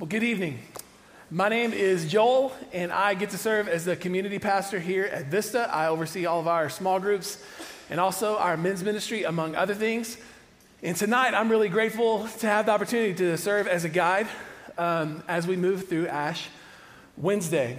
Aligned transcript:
Well, 0.00 0.08
good 0.08 0.22
evening. 0.22 0.58
My 1.30 1.50
name 1.50 1.74
is 1.74 2.10
Joel, 2.10 2.54
and 2.72 2.90
I 2.90 3.12
get 3.12 3.28
to 3.30 3.36
serve 3.36 3.68
as 3.68 3.84
the 3.84 3.96
community 3.96 4.38
pastor 4.38 4.80
here 4.80 5.04
at 5.04 5.26
Vista. 5.26 5.68
I 5.70 5.88
oversee 5.88 6.24
all 6.24 6.40
of 6.40 6.48
our 6.48 6.70
small 6.70 6.98
groups 6.98 7.44
and 7.90 8.00
also 8.00 8.38
our 8.38 8.56
men's 8.56 8.82
ministry, 8.82 9.24
among 9.24 9.56
other 9.56 9.74
things. 9.74 10.16
And 10.82 10.96
tonight, 10.96 11.34
I'm 11.34 11.50
really 11.50 11.68
grateful 11.68 12.26
to 12.38 12.46
have 12.46 12.64
the 12.64 12.72
opportunity 12.72 13.12
to 13.12 13.36
serve 13.36 13.68
as 13.68 13.84
a 13.84 13.90
guide 13.90 14.26
um, 14.78 15.22
as 15.28 15.46
we 15.46 15.54
move 15.54 15.86
through 15.86 16.06
Ash 16.06 16.48
Wednesday. 17.18 17.78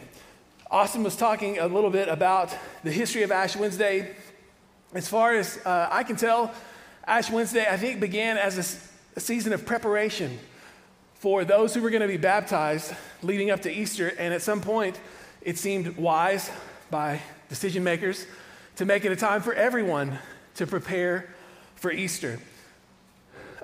Austin 0.69 1.01
was 1.01 1.15
talking 1.15 1.57
a 1.57 1.65
little 1.65 1.89
bit 1.89 2.07
about 2.07 2.55
the 2.83 2.91
history 2.91 3.23
of 3.23 3.31
Ash 3.31 3.55
Wednesday. 3.55 4.15
As 4.93 5.07
far 5.07 5.33
as 5.33 5.59
uh, 5.65 5.87
I 5.89 6.03
can 6.03 6.17
tell, 6.17 6.53
Ash 7.03 7.31
Wednesday, 7.31 7.65
I 7.67 7.77
think, 7.77 7.99
began 7.99 8.37
as 8.37 8.59
a, 8.59 9.17
a 9.17 9.19
season 9.19 9.53
of 9.53 9.65
preparation 9.65 10.37
for 11.21 11.45
those 11.45 11.75
who 11.75 11.83
were 11.83 11.91
going 11.91 12.01
to 12.01 12.07
be 12.07 12.17
baptized 12.17 12.95
leading 13.21 13.51
up 13.51 13.61
to 13.61 13.71
Easter. 13.71 14.11
And 14.17 14.33
at 14.33 14.41
some 14.41 14.59
point, 14.59 14.99
it 15.43 15.59
seemed 15.59 15.95
wise 15.95 16.49
by 16.89 17.21
decision 17.47 17.83
makers 17.83 18.25
to 18.77 18.85
make 18.85 19.05
it 19.05 19.11
a 19.11 19.15
time 19.15 19.43
for 19.43 19.53
everyone 19.53 20.17
to 20.55 20.65
prepare 20.65 21.29
for 21.75 21.91
Easter. 21.91 22.39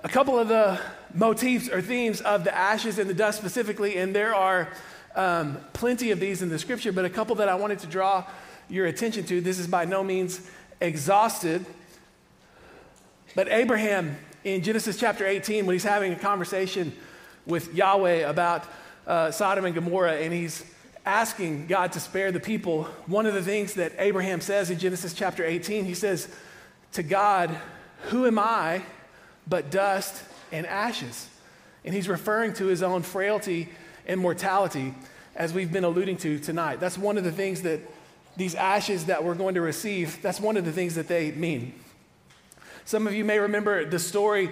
A 0.04 0.08
couple 0.08 0.38
of 0.38 0.48
the 0.50 0.80
motifs 1.16 1.68
or 1.68 1.82
themes 1.82 2.22
of 2.22 2.44
the 2.44 2.56
ashes 2.56 3.00
and 3.00 3.10
the 3.10 3.16
dust 3.16 3.40
specifically, 3.40 3.98
and 3.98 4.16
there 4.16 4.36
are 4.36 4.70
um, 5.16 5.58
plenty 5.74 6.12
of 6.12 6.20
these 6.20 6.44
in 6.44 6.50
the 6.50 6.60
scripture, 6.60 6.92
but 6.92 7.06
a 7.06 7.10
couple 7.10 7.38
that 7.38 7.50
I 7.50 7.56
wanted 7.56 7.80
to 7.80 7.88
draw 7.88 8.24
your 8.70 8.86
attention 8.86 9.26
to. 9.26 9.42
This 9.42 9.58
is 9.58 9.66
by 9.66 9.84
no 9.84 10.04
means 10.04 10.48
exhausted, 10.80 11.66
but 13.34 13.48
Abraham 13.48 14.16
in 14.44 14.62
Genesis 14.62 15.00
chapter 15.00 15.26
18, 15.26 15.66
when 15.66 15.74
he's 15.74 15.84
having 15.84 16.14
a 16.14 16.20
conversation 16.20 16.94
with 17.48 17.74
Yahweh 17.74 18.30
about 18.30 18.66
uh, 19.08 19.32
Sodom 19.32 19.66
and 19.66 19.74
Gomorrah, 19.74 20.18
and 20.18 20.34
he's 20.34 20.64
asking 21.06 21.68
God 21.68 21.94
to 21.94 22.00
spare 22.00 22.32
the 22.32 22.40
people. 22.40 22.84
One 23.06 23.26
of 23.26 23.34
the 23.34 23.42
things 23.42 23.76
that 23.76 23.94
Abraham 23.98 24.42
says 24.42 24.70
in 24.70 24.78
Genesis 24.78 25.14
chapter 25.14 25.46
18, 25.46 25.86
he 25.86 25.94
says, 25.94 26.28
To 26.94 27.04
God, 27.04 27.58
who 28.10 28.26
am 28.26 28.38
I 28.38 28.84
but 29.48 29.72
dust 29.72 30.22
and 30.52 30.68
ashes? 30.68 31.30
And 31.86 31.96
he's 31.96 32.10
referring 32.10 32.54
to 32.56 32.66
his 32.66 32.84
own 32.84 33.04
frailty 33.04 33.70
and 34.06 34.20
mortality, 34.20 34.94
as 35.36 35.54
we've 35.54 35.72
been 35.72 35.86
alluding 35.86 36.18
to 36.18 36.40
tonight. 36.40 36.80
That's 36.82 36.98
one 36.98 37.18
of 37.18 37.24
the 37.24 37.32
things 37.32 37.62
that 37.62 37.80
these 38.36 38.56
ashes 38.56 39.06
that 39.06 39.24
we're 39.24 39.36
going 39.36 39.56
to 39.56 39.62
receive, 39.62 40.22
that's 40.22 40.40
one 40.40 40.58
of 40.58 40.66
the 40.66 40.72
things 40.72 40.96
that 40.96 41.08
they 41.08 41.32
mean. 41.32 41.74
Some 42.86 43.08
of 43.08 43.14
you 43.14 43.26
may 43.26 43.40
remember 43.40 43.86
the 43.86 44.00
story 44.00 44.52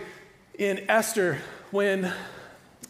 in 0.57 0.89
Esther 0.89 1.38
when 1.71 2.11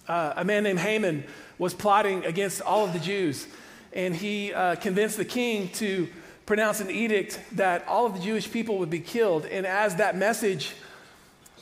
uh, 0.08 0.34
a 0.36 0.46
man 0.46 0.64
named 0.64 0.80
Haman 0.80 1.24
was 1.58 1.74
plotting 1.74 2.26
against 2.26 2.62
all 2.62 2.86
of 2.86 2.94
the 2.94 3.00
Jews, 3.00 3.48
and 3.94 4.16
he 4.16 4.54
uh, 4.54 4.76
convinced 4.76 5.18
the 5.18 5.26
king 5.26 5.70
to 5.70 6.08
pronounce 6.46 6.80
an 6.80 6.92
edict 6.92 7.40
that 7.54 7.88
all 7.88 8.06
of 8.06 8.14
the 8.14 8.20
Jewish 8.20 8.52
people 8.52 8.78
would 8.80 8.90
be 8.90 9.00
killed. 9.00 9.46
And 9.46 9.66
as 9.66 9.96
that 9.96 10.16
message 10.16 10.76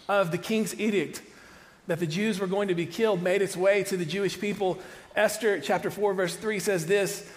of 0.09 0.31
the 0.31 0.37
king's 0.37 0.77
edict 0.79 1.21
that 1.87 1.99
the 1.99 2.07
Jews 2.07 2.39
were 2.39 2.47
going 2.47 2.67
to 2.67 2.75
be 2.75 2.85
killed 2.85 3.21
made 3.21 3.41
its 3.41 3.55
way 3.55 3.83
to 3.83 3.97
the 3.97 4.05
Jewish 4.05 4.39
people, 4.39 4.79
Esther 5.15 5.59
chapter 5.59 5.89
4, 5.89 6.13
verse 6.13 6.35
3 6.35 6.59
says 6.59 6.85
this 6.85 7.29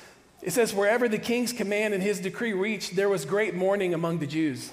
It 0.42 0.52
says, 0.52 0.74
Wherever 0.74 1.08
the 1.08 1.18
king's 1.18 1.52
command 1.52 1.94
and 1.94 2.02
his 2.02 2.20
decree 2.20 2.52
reached, 2.52 2.96
there 2.96 3.08
was 3.08 3.24
great 3.24 3.54
mourning 3.54 3.94
among 3.94 4.18
the 4.18 4.26
Jews, 4.26 4.72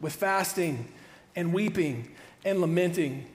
with 0.00 0.14
fasting 0.14 0.88
and 1.34 1.52
weeping 1.52 2.10
and 2.44 2.60
lamenting. 2.60 3.26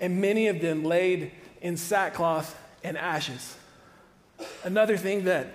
And 0.00 0.20
many 0.20 0.48
of 0.48 0.60
them 0.60 0.84
laid 0.84 1.30
in 1.62 1.76
sackcloth 1.78 2.58
and 2.84 2.98
ashes. 2.98 3.56
Another 4.64 4.96
thing 4.96 5.24
that 5.24 5.46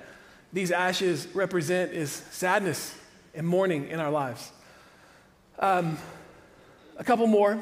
these 0.52 0.72
ashes 0.72 1.28
represent 1.34 1.92
is 1.92 2.10
sadness 2.32 2.96
and 3.36 3.46
mourning 3.46 3.90
in 3.90 4.00
our 4.00 4.10
lives. 4.10 4.52
Um, 5.60 5.98
a 6.98 7.04
couple 7.04 7.28
more. 7.28 7.62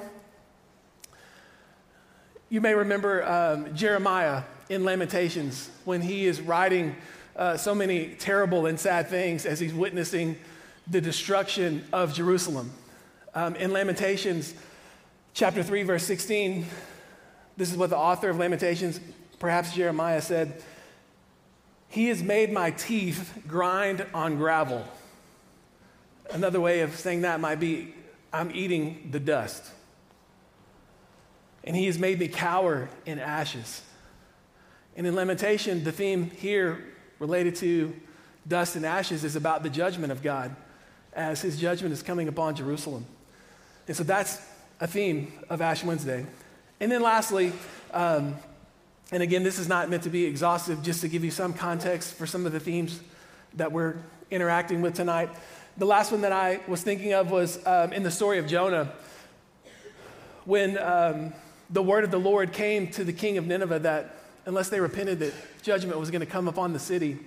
You 2.49 2.61
may 2.61 2.75
remember 2.75 3.27
um, 3.27 3.75
Jeremiah 3.75 4.43
in 4.69 4.85
Lamentations 4.85 5.69
when 5.83 6.01
he 6.01 6.27
is 6.27 6.39
writing 6.39 6.95
uh, 7.35 7.57
so 7.57 7.75
many 7.75 8.09
terrible 8.19 8.67
and 8.67 8.79
sad 8.79 9.09
things 9.09 9.45
as 9.45 9.59
he's 9.59 9.73
witnessing 9.73 10.37
the 10.87 11.01
destruction 11.01 11.83
of 11.91 12.13
Jerusalem. 12.13 12.71
Um, 13.33 13.55
in 13.55 13.73
Lamentations 13.73 14.53
chapter 15.33 15.63
3, 15.63 15.83
verse 15.83 16.03
16, 16.03 16.65
this 17.57 17.71
is 17.71 17.77
what 17.77 17.89
the 17.89 17.97
author 17.97 18.29
of 18.29 18.37
Lamentations, 18.37 18.99
perhaps 19.39 19.73
Jeremiah, 19.73 20.21
said 20.21 20.61
He 21.87 22.07
has 22.07 22.21
made 22.21 22.51
my 22.51 22.71
teeth 22.71 23.43
grind 23.47 24.05
on 24.13 24.37
gravel. 24.37 24.85
Another 26.31 26.59
way 26.59 26.81
of 26.81 26.95
saying 26.95 27.21
that 27.21 27.39
might 27.39 27.59
be 27.59 27.93
I'm 28.33 28.51
eating 28.53 29.09
the 29.11 29.19
dust. 29.19 29.63
And 31.63 31.75
He 31.75 31.85
has 31.85 31.97
made 31.97 32.19
me 32.19 32.27
cower 32.27 32.89
in 33.05 33.19
ashes. 33.19 33.81
And 34.97 35.07
in 35.07 35.15
Lamentation, 35.15 35.83
the 35.83 35.91
theme 35.91 36.29
here 36.29 36.83
related 37.19 37.55
to 37.57 37.95
dust 38.47 38.75
and 38.75 38.85
ashes 38.85 39.23
is 39.23 39.35
about 39.35 39.63
the 39.63 39.69
judgment 39.69 40.11
of 40.11 40.21
God 40.21 40.55
as 41.13 41.41
His 41.41 41.59
judgment 41.59 41.93
is 41.93 42.03
coming 42.03 42.27
upon 42.27 42.55
Jerusalem. 42.55 43.05
And 43.87 43.95
so 43.95 44.03
that's 44.03 44.41
a 44.79 44.87
theme 44.87 45.31
of 45.49 45.61
Ash 45.61 45.83
Wednesday. 45.83 46.25
And 46.79 46.91
then 46.91 47.01
lastly, 47.01 47.53
um, 47.93 48.35
and 49.11 49.23
again, 49.23 49.43
this 49.43 49.59
is 49.59 49.67
not 49.67 49.89
meant 49.89 50.03
to 50.03 50.09
be 50.09 50.25
exhaustive, 50.25 50.83
just 50.83 51.01
to 51.01 51.07
give 51.07 51.23
you 51.23 51.31
some 51.31 51.53
context 51.53 52.15
for 52.15 52.25
some 52.25 52.45
of 52.45 52.51
the 52.51 52.59
themes 52.59 52.99
that 53.53 53.71
we're 53.71 53.95
interacting 54.29 54.81
with 54.81 54.93
tonight. 54.93 55.29
The 55.77 55.85
last 55.85 56.11
one 56.11 56.21
that 56.21 56.31
I 56.31 56.59
was 56.67 56.81
thinking 56.81 57.13
of 57.13 57.31
was 57.31 57.65
um, 57.65 57.93
in 57.93 58.03
the 58.03 58.11
story 58.11 58.39
of 58.39 58.47
Jonah, 58.47 58.91
when 60.43 60.77
um, 60.77 61.33
the 61.69 61.81
word 61.81 62.03
of 62.03 62.11
the 62.11 62.19
Lord 62.19 62.51
came 62.51 62.87
to 62.91 63.03
the 63.03 63.13
king 63.13 63.37
of 63.37 63.47
Nineveh 63.47 63.79
that 63.79 64.17
unless 64.45 64.69
they 64.69 64.79
repented, 64.79 65.19
that 65.19 65.33
judgment 65.63 65.99
was 65.99 66.11
going 66.11 66.21
to 66.21 66.27
come 66.27 66.47
upon 66.47 66.73
the 66.73 66.79
city. 66.79 67.19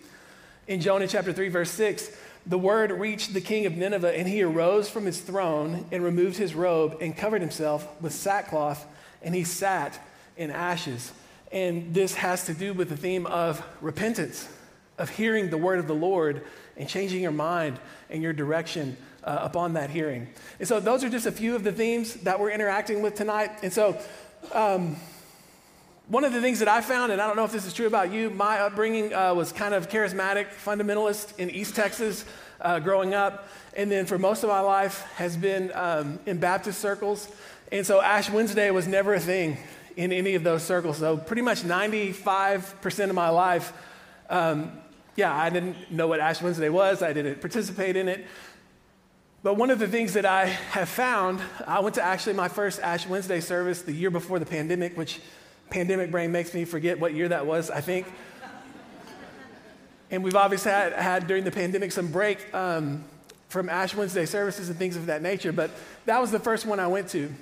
In 0.67 0.81
Jonah 0.81 1.09
chapter 1.09 1.33
3, 1.33 1.49
verse 1.49 1.71
6, 1.71 2.11
the 2.47 2.59
word 2.59 2.91
reached 2.91 3.35
the 3.35 3.41
king 3.41 3.67
of 3.67 3.77
Nineveh, 3.77 4.17
and 4.17 4.29
he 4.29 4.43
arose 4.43 4.89
from 4.89 5.07
his 5.07 5.21
throne 5.21 5.87
and 5.91 6.05
removed 6.05 6.37
his 6.37 6.55
robe 6.55 6.99
and 7.01 7.17
covered 7.17 7.41
himself 7.41 7.89
with 8.01 8.13
sackcloth 8.13 8.87
and 9.23 9.35
he 9.35 9.45
sat 9.45 9.99
in 10.37 10.51
ashes. 10.51 11.13
And 11.51 11.95
this 11.95 12.15
has 12.15 12.47
to 12.47 12.55
do 12.55 12.73
with 12.75 12.89
the 12.89 12.97
theme 12.97 13.27
of 13.27 13.63
repentance, 13.81 14.49
of 14.99 15.09
hearing 15.09 15.51
the 15.51 15.57
word 15.57 15.79
of 15.79 15.87
the 15.87 15.95
Lord 15.95 16.43
and 16.77 16.89
changing 16.89 17.23
your 17.23 17.33
mind 17.33 17.79
and 18.11 18.23
your 18.23 18.33
direction 18.33 18.97
uh, 19.25 19.39
upon 19.43 19.75
that 19.75 19.91
hearing. 19.91 20.29
And 20.59 20.69
so, 20.69 20.81
those 20.81 21.03
are 21.05 21.09
just 21.09 21.27
a 21.27 21.33
few 21.33 21.55
of 21.55 21.65
the 21.65 21.73
themes 21.73 22.15
that 22.15 22.39
we're 22.39 22.51
interacting 22.51 23.03
with 23.03 23.15
tonight. 23.15 23.51
And 23.63 23.73
so, 23.73 23.99
um, 24.53 24.97
one 26.09 26.25
of 26.25 26.33
the 26.33 26.41
things 26.41 26.61
that 26.61 26.69
I 26.69 26.81
found, 26.81 27.13
and 27.13 27.21
I 27.21 27.27
don't 27.27 27.37
know 27.37 27.45
if 27.45 27.53
this 27.53 27.67
is 27.67 27.75
true 27.75 27.87
about 27.87 28.11
you, 28.11 28.31
my 28.31 28.61
upbringing 28.61 29.13
uh, 29.13 29.35
was 29.35 29.53
kind 29.53 29.75
of 29.75 29.91
charismatic, 29.91 30.47
fundamentalist 30.65 31.39
in 31.39 31.51
East 31.51 31.77
Texas 31.77 32.25
uh, 32.63 32.79
growing 32.79 33.13
up. 33.13 33.49
And 33.77 33.93
then 33.93 34.07
for 34.07 34.19
most 34.19 34.43
of 34.43 34.49
my 34.49 34.61
life 34.61 35.03
has 35.17 35.37
been 35.37 35.71
um, 35.75 36.19
in 36.25 36.39
Baptist 36.39 36.81
circles. 36.81 37.29
And 37.71 37.87
so 37.87 38.01
Ash 38.01 38.31
Wednesday 38.31 38.71
was 38.71 38.87
never 38.87 39.15
a 39.15 39.21
thing 39.21 39.59
in 39.97 40.13
any 40.13 40.35
of 40.35 40.45
those 40.45 40.63
circles. 40.63 40.99
So 40.99 41.17
pretty 41.17 41.43
much 41.43 41.63
95% 41.63 43.09
of 43.11 43.15
my 43.15 43.29
life, 43.29 43.73
um, 44.31 44.73
yeah, 45.17 45.35
I 45.35 45.51
didn't 45.51 45.91
know 45.91 46.07
what 46.07 46.21
Ash 46.21 46.41
Wednesday 46.41 46.69
was. 46.69 47.03
I 47.03 47.13
didn't 47.13 47.41
participate 47.41 47.97
in 47.97 48.09
it. 48.09 48.25
But 49.43 49.55
one 49.55 49.71
of 49.71 49.79
the 49.79 49.87
things 49.87 50.15
that 50.15 50.25
I 50.25 50.47
have 50.47 50.89
found, 50.89 51.41
I 51.67 51.81
went 51.81 51.97
to 51.97 52.03
actually 52.03 52.35
my 52.35 52.49
first 52.49 52.81
Ash 52.81 53.07
Wednesday 53.07 53.41
service 53.41 53.83
the 53.83 53.93
year 53.93 54.11
before 54.11 54.39
the 54.39 54.47
pandemic, 54.47 54.97
which 54.97 55.21
pandemic 55.71 56.11
brain 56.11 56.33
makes 56.33 56.55
me 56.55 56.65
forget 56.65 56.99
what 56.99 57.15
year 57.15 57.29
that 57.29 57.47
was, 57.47 57.71
I 57.71 57.81
think. 57.81 58.07
and 60.11 60.25
we've 60.25 60.37
obviously 60.37 60.71
had, 60.71 60.93
had 60.95 61.27
during 61.27 61.45
the 61.45 61.51
pandemic 61.51 61.93
some 61.93 62.09
break 62.11 62.53
um, 62.55 63.05
from 63.49 63.69
Ash 63.69 63.95
Wednesday 63.95 64.27
services 64.27 64.71
and 64.71 64.79
things 64.79 64.97
of 64.97 65.07
that 65.07 65.23
nature, 65.23 65.53
but 65.53 65.71
that 66.07 66.21
was 66.21 66.31
the 66.31 66.41
first 66.41 66.67
one 66.67 66.81
I 66.81 66.87
went 66.87 67.09
to. 67.11 67.33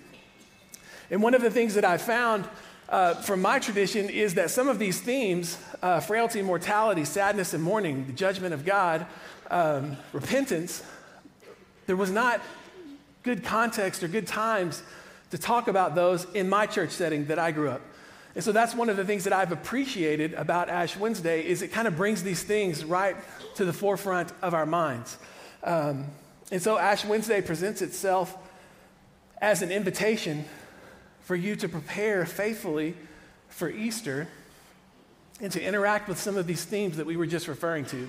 And 1.11 1.23
one 1.23 1.35
of 1.35 1.43
the 1.43 1.50
things 1.50 1.75
that 1.75 1.85
I 1.85 1.99
found 1.99 2.47
uh, 2.88 3.14
from 3.14 3.43
my 3.43 3.58
tradition 3.58 4.08
is 4.08 4.35
that 4.35 4.50
some 4.50 4.69
of 4.69 4.79
these 4.79 5.00
themes 5.00 5.58
uh, 5.82 6.00
frailty, 6.00 6.43
mortality, 6.43 7.05
sadness, 7.05 7.55
and 7.55 7.62
mourning, 7.62 8.06
the 8.06 8.12
judgment 8.12 8.55
of 8.55 8.64
God, 8.64 9.06
um, 9.50 9.97
repentance 10.12 10.82
there 11.87 11.97
was 11.97 12.11
not 12.11 12.41
good 13.23 13.44
context 13.44 14.03
or 14.03 14.08
good 14.08 14.26
times 14.26 14.82
to 15.31 15.38
talk 15.38 15.69
about 15.69 15.94
those 15.94 16.25
in 16.35 16.49
my 16.49 16.67
church 16.67 16.91
setting 16.91 17.26
that 17.26 17.38
I 17.38 17.52
grew 17.52 17.70
up. 17.70 17.81
And 18.35 18.44
so 18.44 18.52
that's 18.52 18.75
one 18.75 18.91
of 18.91 18.97
the 18.97 19.05
things 19.05 19.25
that 19.25 19.32
I've 19.32 19.52
appreciated 19.52 20.35
about 20.35 20.69
Ash 20.69 20.97
Wednesday 20.97 21.47
is 21.47 21.62
it 21.62 21.69
kind 21.69 21.88
of 21.88 21.97
brings 21.97 22.23
these 22.23 22.43
things 22.43 22.85
right 22.85 23.17
to 23.55 23.64
the 23.64 23.73
forefront 23.73 24.32
of 24.43 24.52
our 24.52 24.67
minds. 24.67 25.17
Um, 25.64 26.06
and 26.52 26.61
so 26.61 26.76
Ash 26.79 27.05
Wednesday 27.05 27.41
presents 27.41 27.82
itself 27.82 28.37
as 29.41 29.62
an 29.62 29.73
invitation 29.73 30.44
for 31.26 31.34
you 31.34 31.56
to 31.56 31.69
prepare 31.69 32.25
faithfully 32.25 32.94
for 33.49 33.69
Easter 33.69 34.28
and 35.40 35.50
to 35.50 35.61
interact 35.61 36.08
with 36.08 36.20
some 36.20 36.37
of 36.37 36.46
these 36.46 36.64
themes 36.64 36.99
that 36.99 37.05
we 37.05 37.17
were 37.17 37.26
just 37.26 37.49
referring 37.49 37.84
to. 37.87 38.08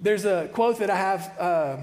There's 0.00 0.24
a 0.24 0.48
quote 0.54 0.78
that 0.78 0.88
I 0.88 0.96
have 0.96 1.38
uh, 1.38 1.76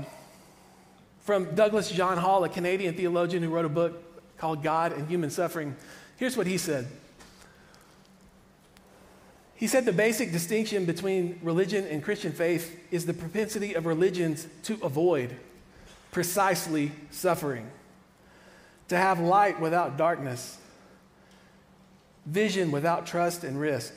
from 1.22 1.54
Douglas 1.54 1.92
John 1.92 2.18
Hall, 2.18 2.44
a 2.44 2.50
Canadian 2.50 2.96
theologian 2.96 3.44
who 3.44 3.50
wrote 3.50 3.66
a 3.66 3.70
book 3.70 4.38
called 4.40 4.64
God 4.64 4.94
and 4.94 5.08
Human 5.08 5.30
Suffering. 5.30 5.76
Here's 6.18 6.36
what 6.36 6.48
he 6.48 6.58
said 6.58 6.88
He 9.56 9.68
said 9.68 9.86
the 9.86 9.94
basic 9.94 10.32
distinction 10.32 10.86
between 10.86 11.40
religion 11.44 11.86
and 11.86 12.04
Christian 12.04 12.32
faith 12.32 12.80
is 12.90 13.06
the 13.06 13.14
propensity 13.14 13.76
of 13.76 13.86
religions 13.86 14.48
to 14.64 14.80
avoid 14.82 15.36
precisely 16.10 16.94
suffering, 17.12 17.70
to 18.90 18.98
have 18.98 19.20
light 19.20 19.60
without 19.60 19.98
darkness, 19.98 20.58
vision 22.26 22.72
without 22.72 23.06
trust 23.06 23.44
and 23.44 23.60
risk, 23.60 23.94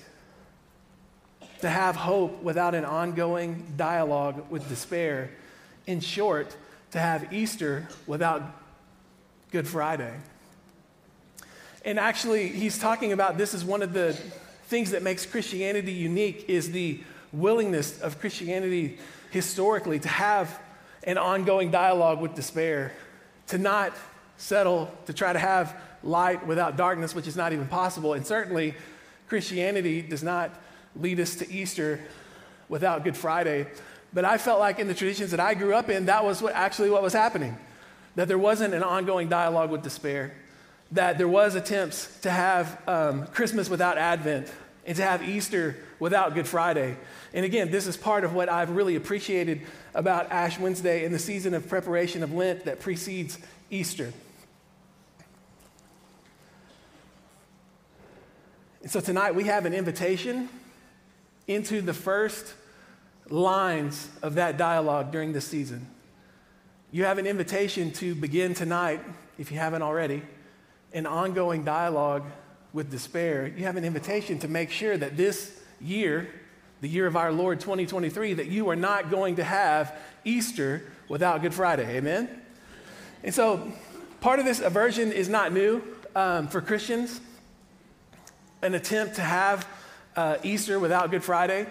to 1.60 1.68
have 1.68 1.96
hope 1.96 2.42
without 2.42 2.74
an 2.74 2.84
ongoing 2.84 3.72
dialogue 3.76 4.44
with 4.50 4.68
despair. 4.68 5.30
In 5.86 6.00
short, 6.00 6.56
to 6.90 6.98
have 6.98 7.32
Easter 7.32 7.88
without 8.06 8.42
Good 9.50 9.66
Friday. 9.66 10.14
And 11.84 11.98
actually, 11.98 12.48
he's 12.48 12.78
talking 12.78 13.12
about 13.12 13.38
this 13.38 13.54
is 13.54 13.64
one 13.64 13.82
of 13.82 13.92
the 13.92 14.12
things 14.64 14.90
that 14.90 15.02
makes 15.02 15.24
Christianity 15.24 15.92
unique 15.92 16.46
is 16.48 16.72
the 16.72 17.00
willingness 17.32 18.00
of 18.00 18.18
Christianity 18.18 18.98
historically 19.30 20.00
to 20.00 20.08
have 20.08 20.58
an 21.04 21.18
ongoing 21.18 21.70
dialogue 21.70 22.20
with 22.20 22.34
despair, 22.34 22.92
to 23.46 23.58
not 23.58 23.92
settle 24.36 24.90
to 25.06 25.12
try 25.12 25.32
to 25.32 25.38
have 25.38 25.74
light 26.02 26.46
without 26.46 26.76
darkness, 26.76 27.14
which 27.14 27.26
is 27.26 27.36
not 27.36 27.52
even 27.52 27.66
possible. 27.66 28.14
And 28.14 28.26
certainly, 28.26 28.74
Christianity 29.28 30.02
does 30.02 30.22
not 30.22 30.50
lead 30.94 31.20
us 31.20 31.36
to 31.36 31.50
Easter 31.50 32.00
without 32.68 33.04
Good 33.04 33.16
Friday. 33.16 33.66
But 34.12 34.24
I 34.24 34.38
felt 34.38 34.60
like 34.60 34.78
in 34.78 34.88
the 34.88 34.94
traditions 34.94 35.32
that 35.32 35.40
I 35.40 35.54
grew 35.54 35.74
up 35.74 35.90
in, 35.90 36.06
that 36.06 36.24
was 36.24 36.40
what, 36.40 36.54
actually 36.54 36.90
what 36.90 37.02
was 37.02 37.12
happening. 37.12 37.56
That 38.14 38.28
there 38.28 38.38
wasn't 38.38 38.72
an 38.72 38.82
ongoing 38.82 39.28
dialogue 39.28 39.70
with 39.70 39.82
despair. 39.82 40.32
That 40.92 41.18
there 41.18 41.28
was 41.28 41.54
attempts 41.54 42.20
to 42.20 42.30
have 42.30 42.80
um, 42.88 43.26
Christmas 43.26 43.68
without 43.68 43.98
Advent 43.98 44.52
and 44.86 44.96
to 44.96 45.02
have 45.02 45.28
Easter 45.28 45.76
without 45.98 46.34
Good 46.34 46.46
Friday. 46.46 46.96
And 47.34 47.44
again, 47.44 47.70
this 47.70 47.86
is 47.86 47.96
part 47.96 48.24
of 48.24 48.32
what 48.32 48.48
I've 48.48 48.70
really 48.70 48.94
appreciated 48.94 49.62
about 49.94 50.30
Ash 50.30 50.58
Wednesday 50.58 51.04
and 51.04 51.12
the 51.12 51.18
season 51.18 51.54
of 51.54 51.68
preparation 51.68 52.22
of 52.22 52.32
Lent 52.32 52.64
that 52.66 52.80
precedes 52.80 53.38
Easter. 53.68 54.12
And 58.86 58.92
so 58.92 59.00
tonight 59.00 59.34
we 59.34 59.42
have 59.46 59.66
an 59.66 59.74
invitation 59.74 60.48
into 61.48 61.82
the 61.82 61.92
first 61.92 62.54
lines 63.28 64.08
of 64.22 64.36
that 64.36 64.58
dialogue 64.58 65.10
during 65.10 65.32
this 65.32 65.44
season. 65.44 65.88
You 66.92 67.02
have 67.02 67.18
an 67.18 67.26
invitation 67.26 67.90
to 67.94 68.14
begin 68.14 68.54
tonight, 68.54 69.00
if 69.40 69.50
you 69.50 69.58
haven't 69.58 69.82
already, 69.82 70.22
an 70.92 71.04
ongoing 71.04 71.64
dialogue 71.64 72.22
with 72.72 72.88
despair. 72.88 73.48
You 73.48 73.64
have 73.64 73.76
an 73.76 73.84
invitation 73.84 74.38
to 74.38 74.46
make 74.46 74.70
sure 74.70 74.96
that 74.96 75.16
this 75.16 75.60
year, 75.80 76.28
the 76.80 76.88
year 76.88 77.08
of 77.08 77.16
our 77.16 77.32
Lord 77.32 77.58
2023, 77.58 78.34
that 78.34 78.46
you 78.46 78.70
are 78.70 78.76
not 78.76 79.10
going 79.10 79.34
to 79.34 79.42
have 79.42 79.98
Easter 80.24 80.84
without 81.08 81.42
Good 81.42 81.54
Friday. 81.54 81.96
Amen? 81.96 82.28
And 83.24 83.34
so, 83.34 83.68
part 84.20 84.38
of 84.38 84.44
this 84.44 84.60
aversion 84.60 85.10
is 85.10 85.28
not 85.28 85.52
new 85.52 85.82
um, 86.14 86.46
for 86.46 86.60
Christians, 86.60 87.20
an 88.62 88.74
attempt 88.74 89.16
to 89.16 89.22
have 89.22 89.66
uh, 90.16 90.38
Easter 90.42 90.78
without 90.78 91.10
Good 91.10 91.24
Friday. 91.24 91.66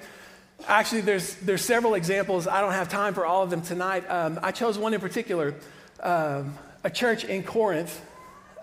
Actually, 0.67 1.01
there's, 1.01 1.35
there's 1.35 1.63
several 1.63 1.95
examples. 1.95 2.47
I 2.47 2.61
don't 2.61 2.71
have 2.71 2.89
time 2.89 3.13
for 3.13 3.25
all 3.25 3.43
of 3.43 3.49
them 3.49 3.61
tonight. 3.61 4.09
Um, 4.09 4.39
I 4.41 4.51
chose 4.51 4.77
one 4.77 4.93
in 4.93 5.01
particular 5.01 5.55
um, 6.01 6.57
a 6.83 6.89
church 6.89 7.23
in 7.23 7.43
Corinth 7.43 8.01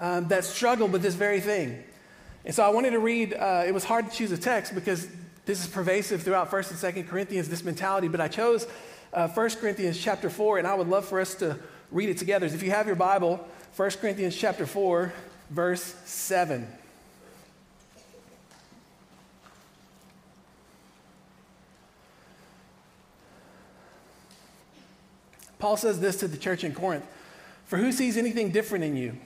um, 0.00 0.28
that 0.28 0.44
struggled 0.44 0.92
with 0.92 1.02
this 1.02 1.14
very 1.14 1.40
thing. 1.40 1.82
And 2.44 2.54
so 2.54 2.62
I 2.62 2.70
wanted 2.70 2.90
to 2.90 2.98
read, 2.98 3.34
uh, 3.34 3.64
it 3.66 3.72
was 3.72 3.84
hard 3.84 4.10
to 4.10 4.16
choose 4.16 4.32
a 4.32 4.38
text 4.38 4.74
because 4.74 5.08
this 5.44 5.62
is 5.62 5.66
pervasive 5.68 6.22
throughout 6.22 6.50
1st 6.50 6.84
and 6.84 6.94
2nd 6.94 7.08
Corinthians, 7.08 7.48
this 7.48 7.64
mentality, 7.64 8.08
but 8.08 8.20
I 8.20 8.28
chose 8.28 8.66
uh, 9.12 9.28
1 9.28 9.50
Corinthians 9.50 9.98
chapter 9.98 10.30
4, 10.30 10.58
and 10.58 10.66
I 10.66 10.74
would 10.74 10.88
love 10.88 11.04
for 11.04 11.20
us 11.20 11.34
to 11.36 11.58
read 11.90 12.08
it 12.08 12.18
together. 12.18 12.46
If 12.46 12.62
you 12.62 12.70
have 12.70 12.86
your 12.86 12.96
Bible, 12.96 13.46
1 13.76 13.90
Corinthians 13.92 14.36
chapter 14.36 14.66
4, 14.66 15.12
verse 15.50 15.94
7. 16.04 16.66
Paul 25.62 25.76
says 25.76 26.00
this 26.00 26.16
to 26.16 26.26
the 26.26 26.36
church 26.36 26.64
in 26.64 26.74
Corinth 26.74 27.06
For 27.66 27.78
who 27.78 27.92
sees 27.92 28.16
anything 28.16 28.50
different 28.50 28.82
in 28.82 28.96
you? 28.96 29.16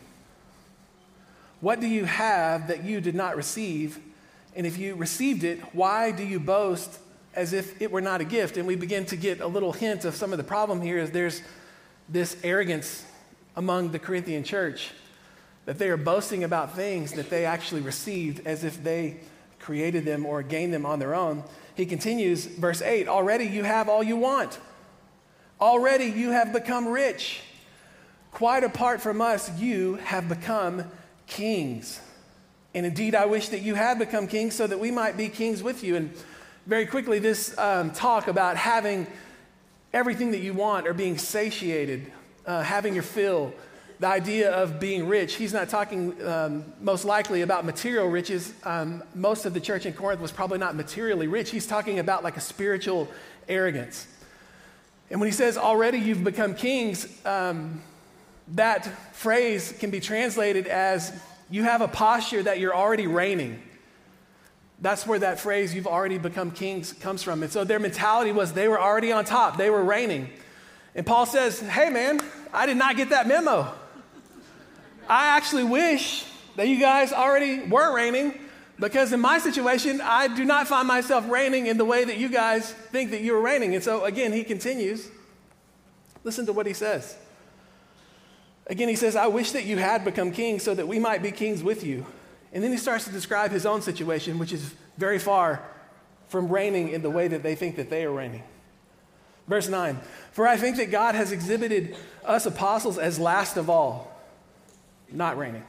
What 1.63 1.81
do 1.81 1.87
you 1.87 2.05
have 2.05 2.69
that 2.69 2.85
you 2.85 3.01
did 3.01 3.15
not 3.15 3.39
receive? 3.39 3.99
And 4.55 4.67
if 4.67 4.77
you 4.77 4.97
received 4.97 5.45
it, 5.45 5.61
why 5.73 6.13
do 6.13 6.23
you 6.23 6.39
boast 6.39 6.99
as 7.33 7.55
if 7.55 7.81
it 7.81 7.91
were 7.91 8.03
not 8.03 8.21
a 8.21 8.25
gift? 8.25 8.59
And 8.59 8.67
we 8.67 8.77
begin 8.77 9.07
to 9.07 9.17
get 9.17 9.41
a 9.41 9.47
little 9.47 9.73
hint 9.73 10.05
of 10.05 10.15
some 10.15 10.31
of 10.31 10.37
the 10.37 10.45
problem 10.45 10.83
here 10.83 10.99
is 10.99 11.11
there's 11.11 11.41
this 12.07 12.37
arrogance 12.45 13.07
among 13.57 13.93
the 13.93 13.99
Corinthian 13.99 14.45
church 14.45 14.91
that 15.65 15.79
they 15.79 15.89
are 15.89 15.97
boasting 15.97 16.45
about 16.45 16.77
things 16.77 17.13
that 17.13 17.31
they 17.31 17.47
actually 17.47 17.81
received 17.81 18.47
as 18.47 18.63
if 18.63 18.85
they 18.85 19.21
created 19.59 20.05
them 20.05 20.27
or 20.27 20.43
gained 20.43 20.75
them 20.75 20.85
on 20.85 20.99
their 20.99 21.15
own. 21.15 21.45
He 21.75 21.87
continues, 21.87 22.45
verse 22.45 22.83
8 22.83 23.09
Already 23.09 23.47
you 23.47 23.65
have 23.65 23.89
all 23.89 24.03
you 24.03 24.19
want. 24.19 24.59
Already 25.61 26.07
you 26.07 26.31
have 26.33 26.53
become 26.53 26.87
rich. 26.87 27.41
Quite 28.31 28.65
apart 28.65 29.01
from 29.01 29.21
us, 29.23 29.51
you 29.59 29.95
have 29.97 30.29
become 30.29 30.85
kings. 31.27 32.01
And 32.75 32.85
indeed, 32.85 33.15
I 33.15 33.25
wish 33.25 33.49
that 33.49 33.63
you 33.63 33.75
had 33.75 33.99
become 33.99 34.27
kings 34.27 34.55
so 34.55 34.67
that 34.67 34.79
we 34.79 34.91
might 34.91 35.17
be 35.17 35.31
kings 35.31 35.63
with 35.63 35.83
you. 35.83 35.97
And 35.97 36.13
very 36.67 36.85
quickly, 36.85 37.19
this 37.19 37.57
um, 37.57 37.91
talk 37.91 38.29
about 38.29 38.59
having 38.59 39.07
everything 39.95 40.33
that 40.33 40.41
you 40.41 40.53
want 40.53 40.87
or 40.87 40.93
being 40.93 41.17
satiated, 41.17 42.13
uh, 42.45 42.63
having 42.63 42.93
your 42.93 43.03
fill, 43.03 43.55
the 43.99 44.07
idea 44.07 44.51
of 44.51 44.79
being 44.79 45.09
rich. 45.09 45.37
He's 45.37 45.55
not 45.55 45.71
talking 45.71 46.23
um, 46.27 46.65
most 46.83 47.07
likely 47.07 47.41
about 47.41 47.65
material 47.65 48.09
riches. 48.09 48.53
Um, 48.65 49.03
most 49.15 49.47
of 49.47 49.55
the 49.55 49.61
church 49.61 49.87
in 49.87 49.95
Corinth 49.95 50.21
was 50.21 50.33
probably 50.33 50.59
not 50.59 50.77
materially 50.77 51.29
rich. 51.29 51.51
He's 51.51 51.67
talking 51.67 51.99
about 51.99 52.23
like 52.23 52.37
a 52.37 52.43
spiritual 52.43 53.09
arrogance. 53.49 54.07
And 55.11 55.21
when 55.21 55.29
he 55.29 55.33
says, 55.33 55.57
already 55.57 55.99
you've 55.99 56.25
become 56.25 56.55
kings, 56.55 57.07
um, 57.25 57.83
that 58.55 58.85
phrase 59.15 59.75
can 59.79 59.91
be 59.91 60.01
translated 60.01 60.67
as 60.67 61.13
you 61.51 61.63
have 61.63 61.81
a 61.81 61.89
posture 61.89 62.43
that 62.43 62.59
you're 62.59 62.75
already 62.75 63.07
reigning. 63.07 63.63
That's 64.81 65.07
where 65.07 65.19
that 65.21 65.41
phrase, 65.41 65.75
you've 65.75 65.87
already 65.87 66.19
become 66.19 66.51
kings, 66.51 66.93
comes 66.93 67.23
from. 67.23 67.43
And 67.43 67.51
so 67.51 67.65
their 67.65 67.79
mentality 67.79 68.33
was 68.33 68.53
they 68.53 68.69
were 68.69 68.81
already 68.81 69.13
on 69.13 69.25
top, 69.25 69.57
they 69.57 69.71
were 69.71 69.83
reigning. 69.83 70.29
And 70.95 71.07
Paul 71.07 71.27
says, 71.27 71.61
hey 71.61 71.91
man, 71.91 72.21
I 72.53 72.67
did 72.67 72.77
not 72.77 72.97
get 72.97 73.11
that 73.11 73.27
memo. 73.27 73.73
I 75.09 75.37
actually 75.37 75.65
wish 75.65 76.25
that 76.57 76.69
you 76.69 76.81
guys 76.81 77.13
already 77.13 77.61
were 77.61 77.95
reigning 77.95 78.39
because 78.79 79.13
in 79.13 79.21
my 79.21 79.39
situation, 79.39 80.01
I 80.03 80.29
do 80.29 80.45
not 80.45 80.69
find 80.69 80.87
myself 80.87 81.29
reigning 81.31 81.67
in 81.67 81.79
the 81.79 81.85
way 81.85 82.05
that 82.05 82.19
you 82.19 82.29
guys 82.29 82.71
think 82.71 83.11
that 83.11 83.23
you're 83.23 83.41
reigning. 83.41 83.75
And 83.75 83.83
so, 83.83 84.05
again, 84.05 84.33
he 84.33 84.45
continues. 84.45 85.09
Listen 86.25 86.45
to 86.47 86.53
what 86.53 86.67
he 86.67 86.75
says. 86.75 87.17
Again, 88.67 88.89
he 88.89 88.97
says, 88.97 89.17
I 89.17 89.29
wish 89.29 89.53
that 89.53 89.65
you 89.65 89.79
had 89.79 90.05
become 90.05 90.31
kings 90.31 90.63
so 90.63 90.75
that 90.75 90.87
we 90.87 90.99
might 90.99 91.23
be 91.23 91.31
kings 91.31 91.63
with 91.63 91.85
you. 91.85 92.05
And 92.53 92.63
then 92.63 92.71
he 92.71 92.77
starts 92.77 93.05
to 93.05 93.11
describe 93.11 93.51
his 93.51 93.65
own 93.65 93.81
situation, 93.81 94.39
which 94.39 94.53
is 94.53 94.75
very 94.99 95.19
far 95.19 95.63
from 96.29 96.49
reigning 96.49 96.91
in 96.91 97.01
the 97.01 97.11
way 97.11 97.29
that 97.29 97.43
they 97.43 97.55
think 97.55 97.77
that 97.77 97.89
they 97.89 98.05
are 98.05 98.13
reigning. 98.13 98.43
Verse 99.47 99.69
9 99.69 100.01
For 100.33 100.47
I 100.47 100.57
think 100.57 100.77
that 100.77 100.91
God 100.91 101.15
has 101.15 101.33
exhibited 101.33 101.97
us 102.25 102.45
apostles 102.45 102.99
as 102.99 103.19
last 103.19 103.57
of 103.57 103.71
all, 103.71 104.13
not 105.11 105.39
reigning 105.39 105.65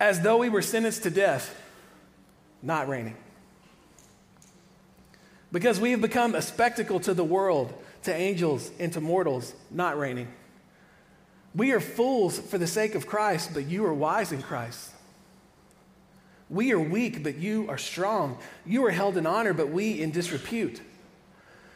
as 0.00 0.20
though 0.20 0.38
we 0.38 0.48
were 0.48 0.62
sentenced 0.62 1.02
to 1.04 1.10
death, 1.10 1.54
not 2.62 2.88
reigning. 2.88 3.16
Because 5.52 5.78
we 5.78 5.92
have 5.92 6.00
become 6.00 6.34
a 6.34 6.42
spectacle 6.42 6.98
to 7.00 7.14
the 7.14 7.24
world, 7.24 7.72
to 8.02 8.14
angels, 8.14 8.70
and 8.78 8.92
to 8.92 9.00
mortals, 9.00 9.54
not 9.70 9.98
reigning. 9.98 10.28
We 11.54 11.72
are 11.72 11.80
fools 11.80 12.38
for 12.38 12.58
the 12.58 12.66
sake 12.66 12.96
of 12.96 13.06
Christ, 13.06 13.50
but 13.54 13.66
you 13.66 13.84
are 13.86 13.94
wise 13.94 14.32
in 14.32 14.42
Christ. 14.42 14.90
We 16.50 16.72
are 16.72 16.80
weak, 16.80 17.22
but 17.22 17.36
you 17.36 17.66
are 17.68 17.78
strong. 17.78 18.38
You 18.66 18.84
are 18.86 18.90
held 18.90 19.16
in 19.16 19.26
honor, 19.26 19.54
but 19.54 19.70
we 19.70 20.00
in 20.00 20.10
disrepute. 20.10 20.80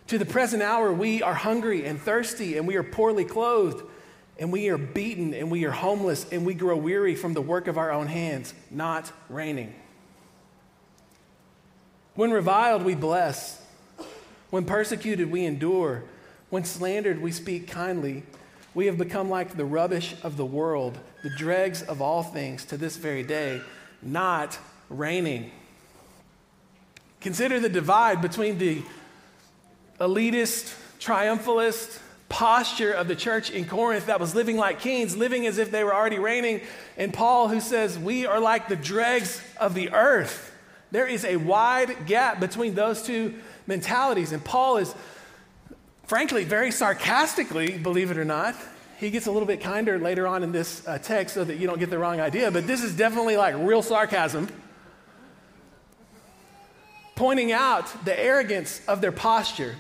To 0.09 0.19
the 0.19 0.27
present 0.27 0.63
hour, 0.63 0.93
we 0.93 1.23
are 1.23 1.35
hungry 1.35 1.87
and 1.87 2.01
thirsty, 2.01 2.57
and 2.57 2.67
we 2.67 2.77
are 2.77 2.83
poorly 2.83 3.25
clothed 3.25 3.83
and 4.39 4.53
we 4.53 4.69
are 4.69 4.79
beaten 4.79 5.35
and 5.35 5.51
we 5.51 5.65
are 5.65 5.71
homeless 5.71 6.27
and 6.31 6.47
we 6.47 6.55
grow 6.55 6.77
weary 6.77 7.15
from 7.15 7.35
the 7.35 7.43
work 7.43 7.67
of 7.67 7.77
our 7.77 7.91
own 7.91 8.07
hands, 8.07 8.55
not 8.71 9.11
reigning. 9.29 9.75
When 12.15 12.31
reviled, 12.31 12.85
we 12.85 12.95
bless. 12.95 13.61
When 14.51 14.65
persecuted, 14.65 15.31
we 15.31 15.45
endure. 15.45 16.05
When 16.51 16.65
slandered, 16.65 17.21
we 17.21 17.33
speak 17.33 17.69
kindly. 17.69 18.23
We 18.75 18.87
have 18.87 18.97
become 18.97 19.29
like 19.29 19.57
the 19.57 19.65
rubbish 19.65 20.15
of 20.23 20.37
the 20.37 20.45
world, 20.45 20.99
the 21.23 21.31
dregs 21.31 21.83
of 21.83 22.01
all 22.01 22.23
things 22.23 22.65
to 22.67 22.77
this 22.77 22.97
very 22.97 23.23
day, 23.23 23.61
not 24.03 24.59
reigning. 24.89 25.51
Consider 27.21 27.59
the 27.59 27.69
divide 27.69 28.23
between 28.23 28.59
the 28.59 28.83
elitist, 30.01 30.77
triumphalist 31.01 31.99
posture 32.29 32.93
of 32.93 33.09
the 33.09 33.17
church 33.17 33.51
in 33.51 33.65
Corinth 33.65 34.07
that 34.07 34.21
was 34.21 34.35
living 34.35 34.57
like 34.57 34.81
kings, 34.81 35.17
living 35.17 35.47
as 35.47 35.59
if 35.59 35.71
they 35.71 35.83
were 35.85 35.95
already 35.95 36.19
reigning, 36.19 36.61
and 36.97 37.13
Paul, 37.13 37.49
who 37.49 37.61
says, 37.61 37.99
We 37.99 38.27
are 38.27 38.41
like 38.41 38.69
the 38.69 38.77
dregs 38.77 39.43
of 39.59 39.75
the 39.75 39.93
earth. 39.93 40.55
There 40.91 41.07
is 41.07 41.25
a 41.25 41.37
wide 41.37 42.07
gap 42.07 42.41
between 42.41 42.75
those 42.75 43.03
two 43.03 43.35
mentalities. 43.67 44.33
And 44.33 44.45
Paul 44.45 44.79
is, 44.79 44.95
frankly, 46.05 46.45
very 46.45 46.71
sarcastically, 46.71 47.79
believe 47.79 48.11
it 48.11 48.19
or 48.19 48.25
not. 48.25 48.55
He 48.99 49.11
gets 49.11 49.27
a 49.27 49.31
little 49.31 49.47
bit 49.47 49.61
kinder 49.61 49.99
later 49.99 50.27
on 50.27 50.43
in 50.43 50.51
this 50.51 50.87
uh, 50.87 50.99
text 50.99 51.35
so 51.35 51.45
that 51.45 51.57
you 51.59 51.67
don't 51.67 51.79
get 51.79 51.91
the 51.91 51.99
wrong 51.99 52.21
idea, 52.21 52.51
but 52.51 52.67
this 52.67 52.83
is 52.83 52.97
definitely 52.97 53.37
like 53.37 53.55
real 53.57 53.83
sarcasm 53.83 54.49
pointing 57.15 57.51
out 57.51 58.05
the 58.05 58.19
arrogance 58.19 58.81
of 58.87 59.01
their 59.01 59.11
posture. 59.11 59.75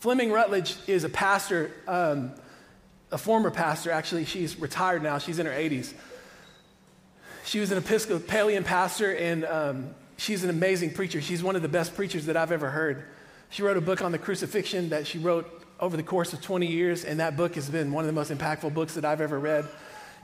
Fleming 0.00 0.30
Rutledge 0.30 0.76
is 0.86 1.02
a 1.02 1.08
pastor, 1.08 1.72
um, 1.88 2.32
a 3.10 3.18
former 3.18 3.50
pastor, 3.50 3.90
actually. 3.90 4.24
She's 4.24 4.58
retired 4.58 5.02
now, 5.02 5.18
she's 5.18 5.40
in 5.40 5.46
her 5.46 5.52
80s. 5.52 5.92
She 7.44 7.58
was 7.58 7.72
an 7.72 7.78
Episcopalian 7.78 8.62
pastor, 8.62 9.16
and 9.16 9.44
um, 9.44 9.94
she's 10.16 10.44
an 10.44 10.50
amazing 10.50 10.92
preacher. 10.92 11.20
She's 11.20 11.42
one 11.42 11.56
of 11.56 11.62
the 11.62 11.68
best 11.68 11.96
preachers 11.96 12.26
that 12.26 12.36
I've 12.36 12.52
ever 12.52 12.70
heard. 12.70 13.04
She 13.50 13.62
wrote 13.62 13.76
a 13.76 13.80
book 13.80 14.00
on 14.00 14.12
the 14.12 14.18
crucifixion 14.18 14.90
that 14.90 15.04
she 15.06 15.18
wrote 15.18 15.50
over 15.80 15.96
the 15.96 16.02
course 16.04 16.32
of 16.32 16.42
20 16.42 16.66
years, 16.66 17.04
and 17.04 17.18
that 17.18 17.36
book 17.36 17.56
has 17.56 17.68
been 17.68 17.90
one 17.90 18.04
of 18.04 18.06
the 18.06 18.12
most 18.12 18.30
impactful 18.30 18.74
books 18.74 18.94
that 18.94 19.04
I've 19.04 19.20
ever 19.20 19.38
read. 19.38 19.66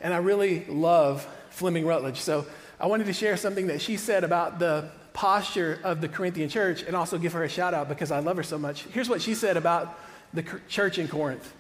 And 0.00 0.14
I 0.14 0.18
really 0.18 0.66
love 0.66 1.26
Fleming 1.54 1.86
Rutledge. 1.86 2.20
So 2.20 2.46
I 2.80 2.88
wanted 2.88 3.06
to 3.06 3.12
share 3.12 3.36
something 3.36 3.68
that 3.68 3.80
she 3.80 3.96
said 3.96 4.24
about 4.24 4.58
the 4.58 4.90
posture 5.12 5.78
of 5.84 6.00
the 6.00 6.08
Corinthian 6.08 6.48
church 6.48 6.82
and 6.82 6.96
also 6.96 7.16
give 7.16 7.32
her 7.32 7.44
a 7.44 7.48
shout 7.48 7.72
out 7.72 7.88
because 7.88 8.10
I 8.10 8.18
love 8.18 8.36
her 8.36 8.42
so 8.42 8.58
much. 8.58 8.82
Here's 8.86 9.08
what 9.08 9.22
she 9.22 9.36
said 9.36 9.56
about 9.56 9.96
the 10.32 10.42
church 10.68 10.98
in 10.98 11.06
Corinth. 11.06 11.54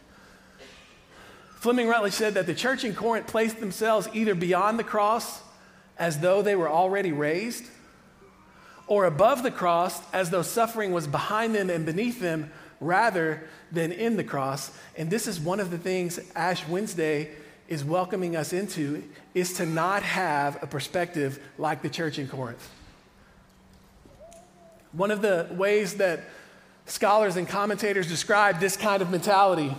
Fleming 1.60 1.86
Rutledge 1.86 2.12
said 2.12 2.34
that 2.34 2.46
the 2.46 2.54
church 2.54 2.82
in 2.82 2.92
Corinth 2.92 3.28
placed 3.28 3.60
themselves 3.60 4.08
either 4.12 4.34
beyond 4.34 4.80
the 4.80 4.84
cross 4.84 5.40
as 5.96 6.18
though 6.18 6.42
they 6.42 6.56
were 6.56 6.68
already 6.68 7.12
raised, 7.12 7.64
or 8.88 9.04
above 9.04 9.44
the 9.44 9.52
cross 9.52 10.02
as 10.12 10.30
though 10.30 10.42
suffering 10.42 10.92
was 10.92 11.06
behind 11.06 11.54
them 11.54 11.70
and 11.70 11.86
beneath 11.86 12.20
them 12.20 12.50
rather 12.80 13.48
than 13.70 13.92
in 13.92 14.16
the 14.16 14.24
cross. 14.24 14.72
And 14.96 15.08
this 15.08 15.28
is 15.28 15.38
one 15.38 15.60
of 15.60 15.70
the 15.70 15.78
things 15.78 16.18
Ash 16.34 16.66
Wednesday 16.66 17.30
is 17.68 17.84
welcoming 17.84 18.36
us 18.36 18.52
into 18.52 19.02
is 19.34 19.54
to 19.54 19.66
not 19.66 20.02
have 20.02 20.62
a 20.62 20.66
perspective 20.66 21.40
like 21.58 21.82
the 21.82 21.88
church 21.88 22.18
in 22.18 22.28
Corinth. 22.28 22.70
One 24.92 25.10
of 25.10 25.22
the 25.22 25.48
ways 25.52 25.94
that 25.94 26.24
scholars 26.86 27.36
and 27.36 27.48
commentators 27.48 28.06
describe 28.08 28.60
this 28.60 28.76
kind 28.76 29.02
of 29.02 29.10
mentality 29.10 29.74